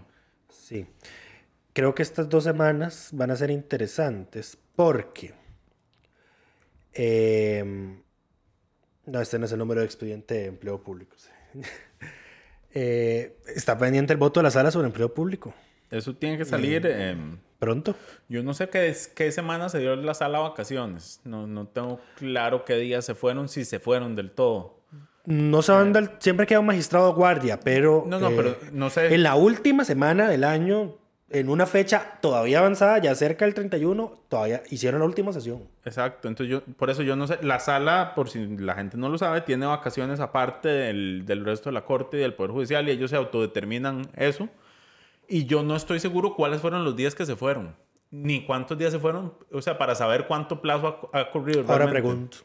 [0.49, 0.87] Sí.
[1.77, 5.35] Creo que estas dos semanas van a ser interesantes porque.
[6.95, 8.01] em,
[9.05, 11.17] no, este no es el número de expediente de empleo público.
[11.19, 11.31] sí.
[12.79, 15.55] Eh, está pendiente el voto de la sala sobre empleo público.
[15.91, 16.85] Eso tiene que salir.
[16.87, 17.95] em, Pronto.
[18.29, 21.23] yo no sé qué, qué semana se dio la sala a vacaciones.
[21.25, 24.81] No, no tengo claro qué días se fueron, si se fueron del todo.
[25.25, 29.15] no saben del- siempre queda un magistrado guardia, pero, No, no, pero no sé.
[29.15, 30.99] en la última semana del año,
[31.29, 35.65] en una fecha todavía avanzada, ya cerca del 31, todavía hicieron la última sesión.
[35.85, 39.09] Exacto, entonces yo, por eso yo no sé, la sala, por si la gente no
[39.09, 42.89] lo sabe, tiene vacaciones aparte del, del resto de la corte y del Poder Judicial
[42.89, 44.49] y ellos se autodeterminan eso.
[45.29, 47.75] Y yo no estoy seguro cuáles fueron los días que se fueron,
[48.13, 51.63] ni cuántos días se fueron, o sea, para saber cuánto plazo ha, ha corrido.
[51.63, 52.03] Ahora realmente.
[52.03, 52.37] pregunto.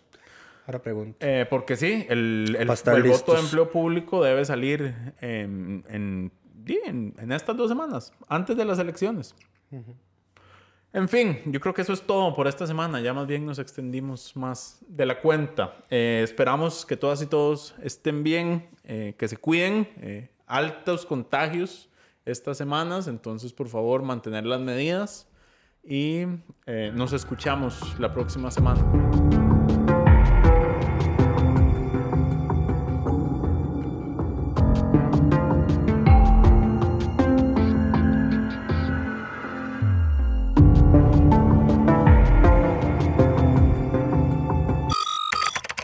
[0.66, 1.18] Ahora pregunto.
[1.20, 6.32] Eh, porque sí, el, el, el voto de empleo público debe salir en, en,
[6.66, 9.36] sí, en- estas dos semanas, antes de las elecciones.
[10.94, 13.00] En fin, yo creo que eso es todo por esta semana.
[13.00, 15.78] Ya más bien nos extendimos más de la cuenta.
[15.90, 19.88] Eh, esperamos que todas y todos estén bien, eh, que se cuiden.
[19.98, 21.88] eh, altos contagios
[22.26, 25.30] estas semanas, entonces por favor mantener las medidas
[25.82, 26.26] y
[26.66, 29.41] eh, nos escuchamos la próxima semana.